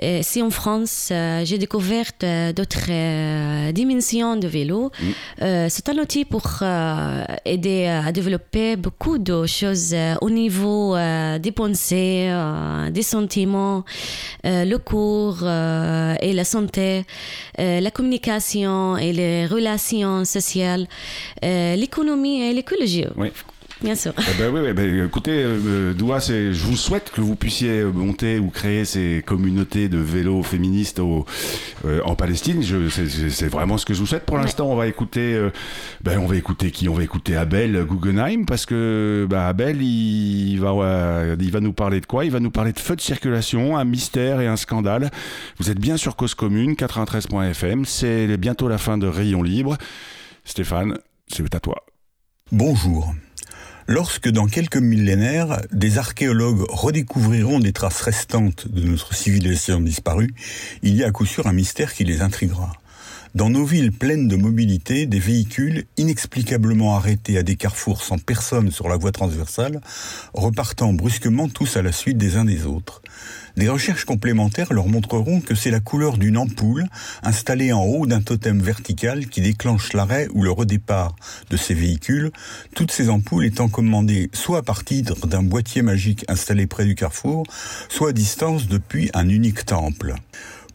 Et 0.00 0.22
si 0.22 0.40
en 0.42 0.50
France, 0.50 1.08
euh, 1.10 1.44
j'ai 1.44 1.58
découvert 1.58 2.04
euh, 2.22 2.52
d'autres 2.52 2.86
euh, 2.88 3.72
dimensions 3.72 4.36
de 4.36 4.46
vélo, 4.46 4.92
euh, 5.42 5.66
c'est 5.68 5.88
un 5.88 5.98
outil 5.98 6.24
pour 6.24 6.46
euh, 6.62 7.24
aider 7.44 7.86
à 7.86 8.12
développer 8.12 8.76
beaucoup 8.76 9.18
de 9.18 9.44
choses 9.46 9.92
euh, 9.92 10.14
au 10.20 10.30
niveau 10.30 10.94
euh, 10.94 11.40
des 11.40 11.50
pensées, 11.50 12.28
euh, 12.30 12.90
des 12.90 13.02
sentiments, 13.02 13.84
euh, 14.46 14.64
le 14.64 14.78
cours 14.78 15.38
euh, 15.42 16.14
et 16.20 16.32
la 16.32 16.44
santé, 16.44 17.04
euh, 17.58 17.80
la 17.80 17.90
communication 17.90 18.96
et 18.98 19.12
les 19.12 19.46
relations 19.46 20.24
sociales, 20.24 20.86
euh, 21.44 21.74
l'économie 21.74 22.42
et 22.42 22.52
l'écologie, 22.52 23.06
ouais. 23.16 23.32
Bien 23.82 23.94
sûr. 23.94 24.12
Eh 24.18 24.38
ben 24.38 24.52
oui, 24.52 24.60
oui, 24.64 24.72
ben, 24.72 25.04
écoutez, 25.04 25.42
euh, 25.44 25.92
Doua, 25.94 26.20
c'est, 26.20 26.52
je 26.52 26.64
vous 26.64 26.76
souhaite 26.76 27.10
que 27.10 27.20
vous 27.20 27.36
puissiez 27.36 27.84
monter 27.84 28.38
ou 28.38 28.48
créer 28.48 28.84
ces 28.84 29.22
communautés 29.26 29.88
de 29.88 29.98
vélos 29.98 30.42
féministes 30.42 30.98
au, 30.98 31.26
euh, 31.84 32.00
en 32.04 32.14
Palestine. 32.14 32.62
C'est, 32.62 33.48
vraiment 33.48 33.78
ce 33.78 33.86
que 33.86 33.94
je 33.94 34.00
vous 34.00 34.06
souhaite. 34.06 34.24
Pour 34.24 34.38
l'instant, 34.38 34.66
on 34.66 34.76
va 34.76 34.86
écouter, 34.86 35.34
euh, 35.34 35.50
ben, 36.02 36.18
on 36.18 36.26
va 36.26 36.36
écouter 36.36 36.70
qui? 36.70 36.88
On 36.88 36.94
va 36.94 37.04
écouter 37.04 37.36
Abel 37.36 37.84
Guggenheim 37.84 38.44
parce 38.46 38.66
que 38.66 39.26
ben, 39.28 39.40
Abel, 39.40 39.80
il, 39.80 40.58
va, 40.58 40.72
euh, 40.72 41.36
il 41.38 41.50
va 41.50 41.60
nous 41.60 41.72
parler 41.72 42.00
de 42.00 42.06
quoi? 42.06 42.24
Il 42.24 42.32
va 42.32 42.40
nous 42.40 42.50
parler 42.50 42.72
de 42.72 42.80
feu 42.80 42.96
de 42.96 43.00
circulation, 43.00 43.76
un 43.76 43.84
mystère 43.84 44.40
et 44.40 44.46
un 44.46 44.56
scandale. 44.56 45.10
Vous 45.58 45.70
êtes 45.70 45.78
bien 45.78 45.96
sur 45.96 46.16
Cause 46.16 46.34
Commune, 46.34 46.72
93.fm. 46.72 47.84
C'est 47.84 48.36
bientôt 48.36 48.68
la 48.68 48.78
fin 48.78 48.98
de 48.98 49.06
Rayon 49.06 49.42
Libre. 49.42 49.76
Stéphane, 50.44 50.98
c'est 51.28 51.54
à 51.54 51.60
toi. 51.60 51.84
Bonjour. 52.50 53.14
Lorsque 53.90 54.28
dans 54.28 54.48
quelques 54.48 54.76
millénaires, 54.76 55.62
des 55.72 55.96
archéologues 55.96 56.66
redécouvriront 56.68 57.58
des 57.58 57.72
traces 57.72 58.02
restantes 58.02 58.68
de 58.68 58.82
notre 58.82 59.14
civilisation 59.14 59.80
disparue, 59.80 60.34
il 60.82 60.94
y 60.94 61.04
a 61.04 61.06
à 61.06 61.10
coup 61.10 61.24
sûr 61.24 61.46
un 61.46 61.54
mystère 61.54 61.94
qui 61.94 62.04
les 62.04 62.20
intriguera. 62.20 62.74
Dans 63.34 63.50
nos 63.50 63.64
villes 63.64 63.92
pleines 63.92 64.26
de 64.26 64.36
mobilité, 64.36 65.04
des 65.04 65.18
véhicules 65.18 65.84
inexplicablement 65.98 66.96
arrêtés 66.96 67.36
à 67.36 67.42
des 67.42 67.56
carrefours 67.56 68.02
sans 68.02 68.16
personne 68.16 68.70
sur 68.70 68.88
la 68.88 68.96
voie 68.96 69.12
transversale, 69.12 69.82
repartant 70.32 70.94
brusquement 70.94 71.48
tous 71.48 71.76
à 71.76 71.82
la 71.82 71.92
suite 71.92 72.16
des 72.16 72.36
uns 72.36 72.46
des 72.46 72.64
autres. 72.64 73.02
Des 73.58 73.68
recherches 73.68 74.06
complémentaires 74.06 74.72
leur 74.72 74.88
montreront 74.88 75.40
que 75.40 75.54
c'est 75.54 75.70
la 75.70 75.80
couleur 75.80 76.16
d'une 76.16 76.38
ampoule 76.38 76.86
installée 77.22 77.72
en 77.72 77.84
haut 77.84 78.06
d'un 78.06 78.22
totem 78.22 78.62
vertical 78.62 79.26
qui 79.26 79.42
déclenche 79.42 79.92
l'arrêt 79.92 80.28
ou 80.32 80.42
le 80.42 80.50
redépart 80.50 81.14
de 81.50 81.56
ces 81.58 81.74
véhicules, 81.74 82.30
toutes 82.74 82.92
ces 82.92 83.10
ampoules 83.10 83.44
étant 83.44 83.68
commandées 83.68 84.30
soit 84.32 84.58
à 84.58 84.62
partir 84.62 85.16
d'un 85.26 85.42
boîtier 85.42 85.82
magique 85.82 86.24
installé 86.28 86.66
près 86.66 86.86
du 86.86 86.94
carrefour, 86.94 87.44
soit 87.90 88.10
à 88.10 88.12
distance 88.12 88.68
depuis 88.68 89.10
un 89.12 89.28
unique 89.28 89.66
temple. 89.66 90.14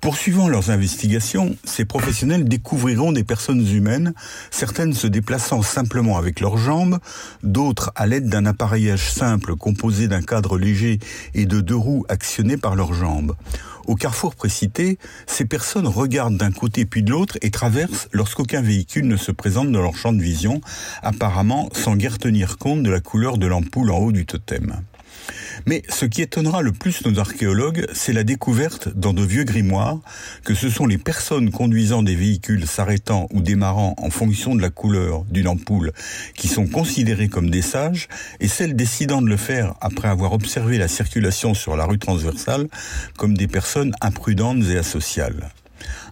Poursuivant 0.03 0.49
leurs 0.49 0.69
investigations, 0.69 1.55
ces 1.63 1.85
professionnels 1.85 2.43
découvriront 2.43 3.13
des 3.13 3.23
personnes 3.23 3.65
humaines, 3.65 4.13
certaines 4.51 4.91
se 4.91 5.07
déplaçant 5.07 5.61
simplement 5.61 6.17
avec 6.17 6.41
leurs 6.41 6.57
jambes, 6.57 6.99
d'autres 7.41 7.93
à 7.95 8.05
l'aide 8.05 8.27
d'un 8.27 8.45
appareillage 8.45 9.09
simple 9.09 9.55
composé 9.55 10.09
d'un 10.09 10.21
cadre 10.21 10.57
léger 10.57 10.99
et 11.33 11.45
de 11.45 11.61
deux 11.61 11.77
roues 11.77 12.05
actionnées 12.09 12.57
par 12.57 12.75
leurs 12.75 12.93
jambes. 12.93 13.37
Au 13.87 13.95
carrefour 13.95 14.35
précité, 14.35 14.97
ces 15.25 15.45
personnes 15.45 15.87
regardent 15.87 16.35
d'un 16.35 16.51
côté 16.51 16.83
puis 16.83 17.01
de 17.01 17.11
l'autre 17.11 17.37
et 17.41 17.49
traversent 17.49 18.09
lorsqu'aucun 18.11 18.61
véhicule 18.61 19.07
ne 19.07 19.15
se 19.15 19.31
présente 19.31 19.71
dans 19.71 19.81
leur 19.81 19.95
champ 19.95 20.11
de 20.11 20.21
vision, 20.21 20.59
apparemment 21.01 21.69
sans 21.71 21.95
guère 21.95 22.17
tenir 22.17 22.57
compte 22.57 22.83
de 22.83 22.91
la 22.91 22.99
couleur 22.99 23.37
de 23.37 23.47
l'ampoule 23.47 23.89
en 23.89 23.99
haut 23.99 24.11
du 24.11 24.25
totem. 24.25 24.81
Mais 25.65 25.83
ce 25.89 26.05
qui 26.05 26.21
étonnera 26.21 26.61
le 26.61 26.71
plus 26.71 27.05
nos 27.05 27.19
archéologues, 27.19 27.85
c'est 27.93 28.13
la 28.13 28.23
découverte 28.23 28.89
dans 28.95 29.13
de 29.13 29.23
vieux 29.23 29.43
grimoires 29.43 29.99
que 30.43 30.53
ce 30.53 30.69
sont 30.69 30.85
les 30.85 30.97
personnes 30.97 31.51
conduisant 31.51 32.03
des 32.03 32.15
véhicules 32.15 32.67
s'arrêtant 32.67 33.27
ou 33.31 33.41
démarrant 33.41 33.95
en 33.97 34.09
fonction 34.09 34.55
de 34.55 34.61
la 34.61 34.69
couleur 34.69 35.23
d'une 35.25 35.47
ampoule 35.47 35.91
qui 36.35 36.47
sont 36.47 36.67
considérées 36.67 37.29
comme 37.29 37.49
des 37.49 37.61
sages 37.61 38.07
et 38.39 38.47
celles 38.47 38.75
décidant 38.75 39.21
de 39.21 39.27
le 39.27 39.37
faire 39.37 39.73
après 39.81 40.07
avoir 40.07 40.33
observé 40.33 40.77
la 40.77 40.87
circulation 40.87 41.53
sur 41.53 41.77
la 41.77 41.85
rue 41.85 41.99
transversale 41.99 42.67
comme 43.17 43.35
des 43.37 43.47
personnes 43.47 43.93
imprudentes 44.01 44.63
et 44.69 44.77
asociales. 44.77 45.51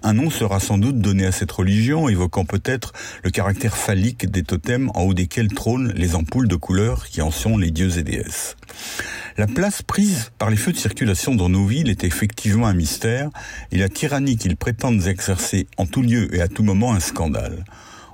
Un 0.03 0.13
nom 0.13 0.29
sera 0.29 0.59
sans 0.59 0.77
doute 0.77 0.99
donné 0.99 1.25
à 1.25 1.31
cette 1.31 1.51
religion, 1.51 2.09
évoquant 2.09 2.45
peut-être 2.45 2.93
le 3.23 3.29
caractère 3.29 3.77
phallique 3.77 4.29
des 4.29 4.43
totems 4.43 4.91
en 4.95 5.03
haut 5.03 5.13
desquels 5.13 5.49
trônent 5.49 5.93
les 5.95 6.15
ampoules 6.15 6.47
de 6.47 6.55
couleur 6.55 7.07
qui 7.07 7.21
en 7.21 7.31
sont 7.31 7.57
les 7.57 7.71
dieux 7.71 7.97
et 7.97 8.03
déesses. 8.03 8.57
La 9.37 9.47
place 9.47 9.81
prise 9.81 10.31
par 10.37 10.49
les 10.49 10.57
feux 10.57 10.71
de 10.71 10.77
circulation 10.77 11.35
dans 11.35 11.49
nos 11.49 11.65
villes 11.65 11.89
est 11.89 12.03
effectivement 12.03 12.67
un 12.67 12.73
mystère. 12.73 13.29
Et 13.71 13.77
la 13.77 13.89
tyrannie 13.89 14.37
qu'ils 14.37 14.57
prétendent 14.57 15.07
exercer 15.07 15.67
en 15.77 15.85
tout 15.85 16.01
lieu 16.01 16.33
et 16.35 16.41
à 16.41 16.47
tout 16.47 16.63
moment 16.63 16.93
un 16.93 16.99
scandale 16.99 17.63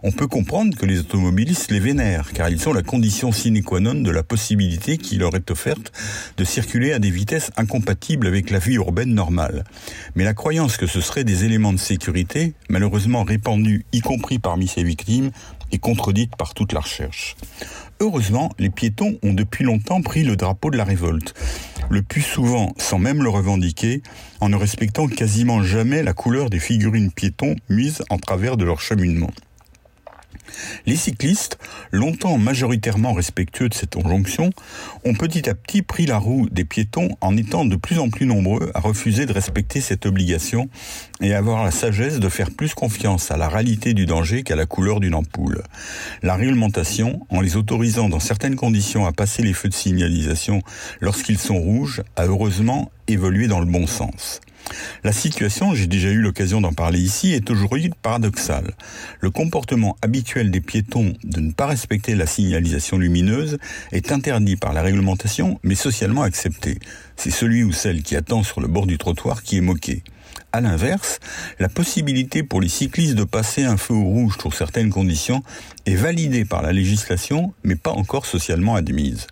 on 0.04 0.12
peut 0.12 0.28
comprendre 0.28 0.78
que 0.78 0.86
les 0.86 1.00
automobilistes 1.00 1.72
les 1.72 1.80
vénèrent, 1.80 2.32
car 2.34 2.50
ils 2.50 2.60
sont 2.60 2.74
la 2.74 2.84
condition 2.84 3.32
sine 3.32 3.64
qua 3.64 3.80
non 3.80 3.96
de 3.96 4.12
la 4.12 4.24
possibilité 4.24 4.98
qui 4.98 5.18
leur 5.18 5.36
est 5.36 5.52
offerte 5.52 5.92
de 6.38 6.44
circuler 6.44 6.94
à 6.94 7.00
des 7.00 7.10
vitesses 7.10 7.52
incompatibles 7.58 8.28
avec 8.28 8.50
la 8.50 8.60
vie 8.60 8.76
urbaine 8.76 9.14
normale. 9.14 9.64
Mais 10.16 10.24
la 10.24 10.34
croyance 10.34 10.78
que 10.78 10.88
ce 10.88 11.02
seraient 11.02 11.24
des 11.24 11.46
éléments 11.46 11.74
de 11.74 11.80
sécurité, 11.80 12.54
malheureusement 12.70 13.24
répandus, 13.24 13.86
y 13.92 14.02
compris 14.02 14.40
parmi 14.40 14.68
ces 14.68 14.84
victimes, 14.84 15.32
est 15.72 15.80
contredite 15.80 16.36
par 16.38 16.54
toute 16.54 16.74
la 16.74 16.80
recherche. 16.80 17.36
Heureusement, 18.00 18.52
les 18.60 18.70
piétons 18.70 19.18
ont 19.24 19.34
depuis 19.34 19.64
longtemps 19.64 20.02
pris 20.02 20.24
le 20.24 20.36
drapeau 20.36 20.70
de 20.70 20.78
la 20.78 20.84
révolte, 20.84 21.34
le 21.90 22.04
plus 22.04 22.22
souvent 22.22 22.74
sans 22.78 23.00
même 23.00 23.24
le 23.24 23.30
revendiquer, 23.30 24.04
en 24.40 24.50
ne 24.50 24.56
respectant 24.56 25.08
quasiment 25.08 25.64
jamais 25.64 26.04
la 26.04 26.14
couleur 26.14 26.50
des 26.50 26.60
figurines 26.60 27.12
piétons 27.12 27.56
mises 27.70 28.04
en 28.10 28.18
travers 28.18 28.56
de 28.56 28.66
leur 28.66 28.80
cheminement. 28.82 29.32
Les 30.86 30.96
cyclistes, 30.96 31.58
longtemps 31.92 32.38
majoritairement 32.38 33.14
respectueux 33.14 33.70
de 33.70 33.74
cette 33.74 33.98
injonction, 33.98 34.50
ont 35.06 35.14
petit 35.14 35.50
à 35.50 35.56
petit 35.56 35.82
pris 35.82 36.06
la 36.06 36.18
roue 36.18 36.48
des 36.50 36.66
piétons 36.66 37.10
en 37.22 37.38
étant 37.38 37.66
de 37.66 37.76
plus 37.76 38.00
en 38.00 38.10
plus 38.10 38.26
nombreux 38.26 38.72
à 38.74 38.80
refuser 38.80 39.26
de 39.26 39.34
respecter 39.34 39.82
cette 39.82 40.06
obligation 40.06 40.70
et 41.22 41.34
à 41.34 41.40
avoir 41.40 41.64
la 41.64 41.72
sagesse 41.72 42.20
de 42.20 42.30
faire 42.30 42.52
plus 42.52 42.74
confiance 42.74 43.32
à 43.32 43.38
la 43.38 43.50
réalité 43.50 43.94
du 43.94 44.06
danger 44.06 44.44
qu'à 44.44 44.56
la 44.56 44.66
couleur 44.66 45.00
d'une 45.00 45.16
ampoule. 45.16 45.64
La 46.22 46.36
réglementation, 46.36 47.26
en 47.30 47.42
les 47.42 47.56
autorisant 47.56 48.10
dans 48.10 48.20
certaines 48.20 48.56
conditions 48.56 49.06
à 49.06 49.12
passer 49.12 49.44
les 49.44 49.54
feux 49.54 49.70
de 49.70 49.74
signalisation 49.74 50.62
lorsqu'ils 51.00 51.40
sont 51.40 51.58
rouges, 51.58 52.04
a 52.16 52.26
heureusement 52.26 52.92
évolué 53.08 53.48
dans 53.48 53.60
le 53.60 53.66
bon 53.66 53.88
sens. 53.88 54.42
La 55.03 55.12
situation, 55.12 55.73
j'ai 55.73 55.88
déjà 55.88 56.10
eu 56.10 56.21
l'occasion 56.21 56.62
d'en 56.62 56.73
parler 56.73 56.99
ici, 56.99 57.34
est 57.34 57.49
aujourd'hui 57.49 57.91
paradoxale. 58.01 58.73
Le 59.19 59.30
comportement 59.30 59.97
habituel 60.01 60.51
des 60.51 60.62
piétons 60.62 61.13
de 61.23 61.39
ne 61.39 61.51
pas 61.51 61.67
respecter 61.67 62.15
la 62.15 62.25
signalisation 62.25 62.97
lumineuse 62.97 63.58
est 63.91 64.12
interdit 64.12 64.56
par 64.56 64.73
la 64.73 64.82
réglementation, 64.82 65.60
mais 65.63 65.75
socialement 65.75 66.23
accepté. 66.23 66.80
C'est 67.15 67.32
celui 67.32 67.63
ou 67.63 67.71
celle 67.71 68.03
qui 68.03 68.15
attend 68.15 68.43
sur 68.43 68.62
le 68.62 68.67
bord 68.67 68.86
du 68.86 68.97
trottoir 68.97 69.43
qui 69.43 69.58
est 69.58 69.62
moqué. 69.62 70.03
À 70.51 70.62
l'inverse, 70.62 71.19
la 71.60 71.69
possibilité 71.69 72.41
pour 72.43 72.62
les 72.62 72.69
cyclistes 72.69 73.15
de 73.15 73.23
passer 73.23 73.63
un 73.63 73.77
feu 73.77 73.93
rouge 73.93 74.38
sous 74.41 74.51
certaines 74.51 74.89
conditions 74.89 75.43
est 75.86 75.95
validée 75.95 76.45
par 76.45 76.62
la 76.62 76.73
législation, 76.73 77.53
mais 77.63 77.75
pas 77.75 77.91
encore 77.91 78.25
socialement 78.25 78.75
admise. 78.75 79.27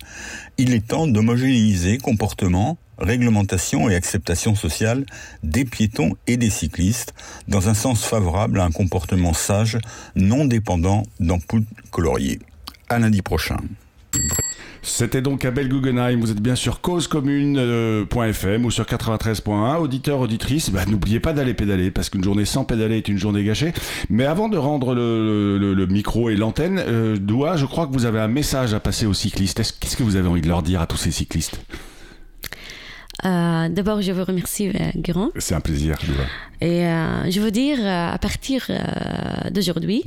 Il 0.58 0.74
est 0.74 0.88
temps 0.88 1.08
d'homogénéiser 1.08 1.98
comportement, 1.98 2.78
réglementation 2.98 3.90
et 3.90 3.96
acceptation 3.96 4.56
sociale 4.56 5.06
des 5.44 5.66
piétons 5.66 6.16
et 6.28 6.38
des 6.38 6.50
cyclistes 6.50 7.14
dans 7.48 7.70
un 7.70 7.74
sens 7.74 8.06
favorable 8.06 8.60
à 8.60 8.66
un 8.66 8.72
comportement 8.72 9.34
sage 9.34 9.78
non 10.16 10.46
dépendant 10.46 11.04
d'ampoules 11.20 11.66
coloriées. 11.92 12.40
À 12.90 13.00
lundi 13.00 13.22
prochain. 13.22 13.58
C'était 14.82 15.22
donc 15.22 15.46
Abel 15.46 15.68
Guggenheim. 15.68 16.20
Vous 16.20 16.32
êtes 16.32 16.42
bien 16.42 16.56
sur 16.56 16.80
causecommune.fm 16.80 18.66
ou 18.66 18.72
sur 18.72 18.86
93.1. 18.86 19.78
Auditeur, 19.78 20.20
auditrice, 20.20 20.70
bah, 20.70 20.86
n'oubliez 20.88 21.20
pas 21.20 21.34
d'aller 21.34 21.56
pédaler 21.56 21.90
parce 21.90 22.10
qu'une 22.10 22.24
journée 22.24 22.46
sans 22.46 22.66
pédaler 22.66 22.98
est 22.98 23.08
une 23.08 23.18
journée 23.18 23.44
gâchée. 23.44 23.74
Mais 24.10 24.26
avant 24.26 24.48
de 24.48 24.58
rendre 24.58 24.94
le, 24.94 25.88
micro 25.90 26.30
et 26.30 26.36
l'antenne, 26.36 26.82
euh, 26.86 27.18
Doua, 27.18 27.58
je 27.58 27.66
crois 27.66 27.88
que 27.88 27.94
vous 27.94 28.06
avez 28.06 28.20
un 28.20 28.28
message 28.28 28.74
à 28.74 28.80
passer 28.80 29.08
aux 29.08 29.14
cyclistes. 29.14 29.58
Qu'est-ce 29.80 29.98
que 29.98 30.04
vous 30.04 30.18
avez 30.18 30.28
envie 30.28 30.42
de 30.42 30.48
leur 30.48 30.62
dire 30.62 30.82
à 30.82 30.88
tous 30.88 30.98
ces 30.98 31.12
cyclistes? 31.12 31.60
Euh, 33.24 33.70
D'abord, 33.70 34.02
je 34.02 34.12
vous 34.12 34.24
remercie, 34.24 34.70
euh, 34.70 35.30
C'est 35.38 35.56
un 35.56 35.62
plaisir. 35.62 35.98
Et 36.62 36.86
euh, 36.86 37.30
je 37.30 37.40
veux 37.40 37.52
dire, 37.52 37.78
euh, 37.80 38.14
à 38.14 38.18
partir 38.18 38.70
d'aujourd'hui, 39.52 40.04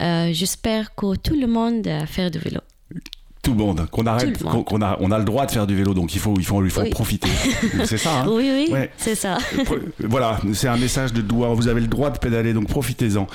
j'espère 0.00 0.94
que 0.94 1.16
tout 1.16 1.38
le 1.38 1.46
monde 1.46 1.88
fait 2.06 2.30
du 2.30 2.38
vélo 2.38 2.60
tout 3.42 3.50
le 3.50 3.56
monde, 3.56 3.86
qu'on 3.90 4.06
arrête, 4.06 4.40
qu'on 4.40 4.82
a, 4.82 4.96
on 5.00 5.10
a 5.10 5.18
le 5.18 5.24
droit 5.24 5.46
de 5.46 5.50
faire 5.50 5.66
du 5.66 5.74
vélo, 5.74 5.94
donc 5.94 6.14
il 6.14 6.20
faut, 6.20 6.34
il 6.38 6.44
faut, 6.44 6.64
il 6.64 6.70
faut 6.70 6.84
profiter. 6.84 7.28
C'est 7.84 7.98
ça. 7.98 8.20
Hein 8.20 8.26
oui, 8.30 8.68
oui, 8.70 8.74
c'est 8.96 9.16
ça. 9.16 9.38
voilà, 9.98 10.38
c'est 10.54 10.68
un 10.68 10.76
message 10.76 11.12
de 11.12 11.22
doigt. 11.22 11.48
Vous 11.54 11.66
avez 11.66 11.80
le 11.80 11.88
droit 11.88 12.10
de 12.10 12.18
pédaler, 12.18 12.52
donc 12.52 12.68
profitez-en. 12.68 13.26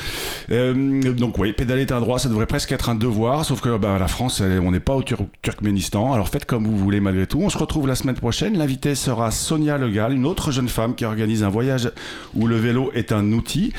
Euh, 0.50 1.14
donc 1.14 1.38
oui, 1.38 1.52
pédaler 1.52 1.82
est 1.82 1.92
un 1.92 2.00
droit, 2.00 2.20
ça 2.20 2.30
devrait 2.30 2.46
presque 2.46 2.72
être 2.72 2.90
un 2.90 2.96
devoir, 2.96 3.44
sauf 3.44 3.60
que 3.60 3.78
bah, 3.78 3.98
la 4.00 4.08
France, 4.08 4.42
on 4.42 4.72
n'est 4.72 4.80
pas 4.80 4.96
au 4.96 5.04
Turkménistan. 5.04 6.14
Alors 6.14 6.30
faites 6.30 6.46
comme 6.46 6.66
vous 6.66 6.78
voulez 6.78 7.02
malgré 7.02 7.28
tout. 7.28 7.42
On 7.42 7.50
se 7.50 7.58
retrouve 7.58 7.86
la 7.86 7.96
semaine 7.96 8.16
prochaine. 8.16 8.58
L'invité 8.58 8.96
sera 8.96 9.30
Sonia 9.32 9.78
Legal, 9.78 10.14
une 10.14 10.26
autre 10.26 10.52
jeune 10.52 10.70
femme 10.70 10.96
qui 10.96 11.04
organise 11.04 11.44
un 11.44 11.50
voyage 11.50 11.92
où 12.34 12.48
le 12.48 12.56
vélo 12.56 12.92
est 12.94 13.12
un 13.12 13.34
outil. 13.34 13.74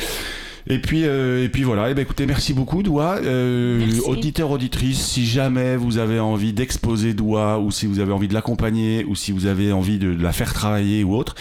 Et 0.71 0.79
puis, 0.79 1.05
euh, 1.05 1.45
et 1.45 1.49
puis 1.49 1.63
voilà. 1.63 1.89
Et 1.89 1.93
eh 1.93 1.95
ben, 1.95 2.03
écoutez, 2.03 2.27
merci 2.27 2.53
beaucoup, 2.53 2.83
Doua. 2.83 3.19
Euh, 3.23 3.87
auditeur, 4.05 4.51
auditrice, 4.51 4.99
si 4.99 5.27
jamais 5.27 5.77
vous 5.77 5.97
avez 5.97 6.21
envie 6.21 6.53
d'exposer 6.53 7.15
Doua, 7.15 7.59
ou 7.59 7.71
si 7.71 7.87
vous 7.87 8.01
avez 8.01 8.13
envie 8.13 8.29
de 8.29 8.35
l'accompagner, 8.35 9.05
ou 9.09 9.15
si 9.15 9.33
vous 9.33 9.47
avez 9.47 9.73
envie 9.73 9.99
de, 9.99 10.15
la 10.21 10.33
faire 10.33 10.53
travailler 10.53 11.05
ou 11.05 11.15
autre, 11.15 11.37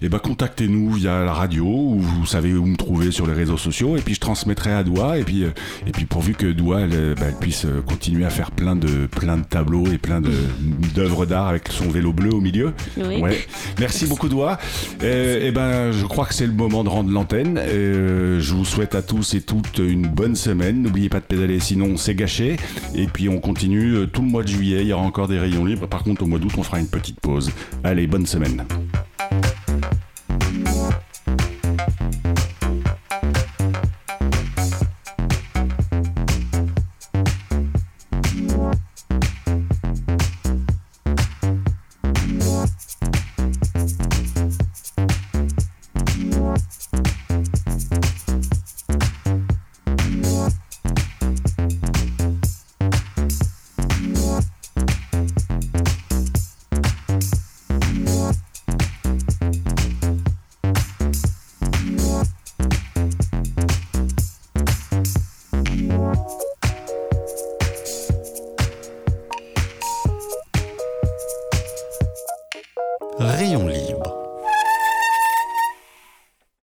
et 0.00 0.06
eh 0.06 0.08
ben, 0.08 0.20
contactez-nous 0.20 0.92
via 0.92 1.24
la 1.24 1.32
radio, 1.32 1.66
ou 1.66 1.98
vous 1.98 2.26
savez 2.26 2.52
où 2.52 2.66
me 2.66 2.76
trouver 2.76 3.10
sur 3.10 3.26
les 3.26 3.32
réseaux 3.32 3.56
sociaux, 3.56 3.96
et 3.96 4.00
puis 4.00 4.14
je 4.14 4.20
transmettrai 4.20 4.72
à 4.72 4.84
Doua, 4.84 5.18
et 5.18 5.24
puis, 5.24 5.42
euh, 5.42 5.50
et 5.86 5.90
puis 5.90 6.04
pourvu 6.04 6.34
que 6.34 6.46
Doua, 6.46 6.82
elle, 6.82 7.14
ben, 7.14 7.26
elle, 7.28 7.38
puisse 7.40 7.66
continuer 7.84 8.24
à 8.24 8.30
faire 8.30 8.52
plein 8.52 8.76
de, 8.76 9.06
plein 9.06 9.38
de 9.38 9.44
tableaux 9.44 9.86
et 9.88 9.98
plein 9.98 10.20
d'œuvres 10.94 11.26
d'art 11.26 11.48
avec 11.48 11.68
son 11.70 11.88
vélo 11.88 12.12
bleu 12.12 12.32
au 12.32 12.40
milieu. 12.40 12.74
Oui. 12.96 13.20
Ouais. 13.20 13.46
Merci 13.80 14.06
beaucoup, 14.06 14.28
Doua. 14.28 14.58
Et, 15.02 15.46
et 15.46 15.50
ben, 15.50 15.90
je 15.90 16.04
crois 16.04 16.26
que 16.26 16.34
c'est 16.34 16.46
le 16.46 16.52
moment 16.52 16.84
de 16.84 16.88
rendre 16.88 17.10
l'antenne. 17.10 17.60
je 17.66 18.54
vous 18.54 18.67
souhaite 18.68 18.94
à 18.94 19.02
tous 19.02 19.34
et 19.34 19.40
toutes 19.40 19.78
une 19.78 20.06
bonne 20.06 20.36
semaine. 20.36 20.82
N'oubliez 20.82 21.08
pas 21.08 21.20
de 21.20 21.24
pédaler, 21.24 21.58
sinon 21.58 21.96
c'est 21.96 22.14
gâché. 22.14 22.56
Et 22.94 23.06
puis 23.06 23.28
on 23.28 23.40
continue 23.40 23.94
euh, 23.94 24.06
tout 24.06 24.22
le 24.22 24.28
mois 24.28 24.42
de 24.42 24.48
juillet. 24.48 24.82
Il 24.82 24.88
y 24.88 24.92
aura 24.92 25.04
encore 25.04 25.28
des 25.28 25.38
rayons 25.38 25.64
libres. 25.64 25.86
Par 25.86 26.02
contre, 26.02 26.22
au 26.22 26.26
mois 26.26 26.38
d'août, 26.38 26.52
on 26.58 26.62
fera 26.62 26.78
une 26.78 26.88
petite 26.88 27.18
pause. 27.20 27.50
Allez, 27.82 28.06
bonne 28.06 28.26
semaine. 28.26 28.64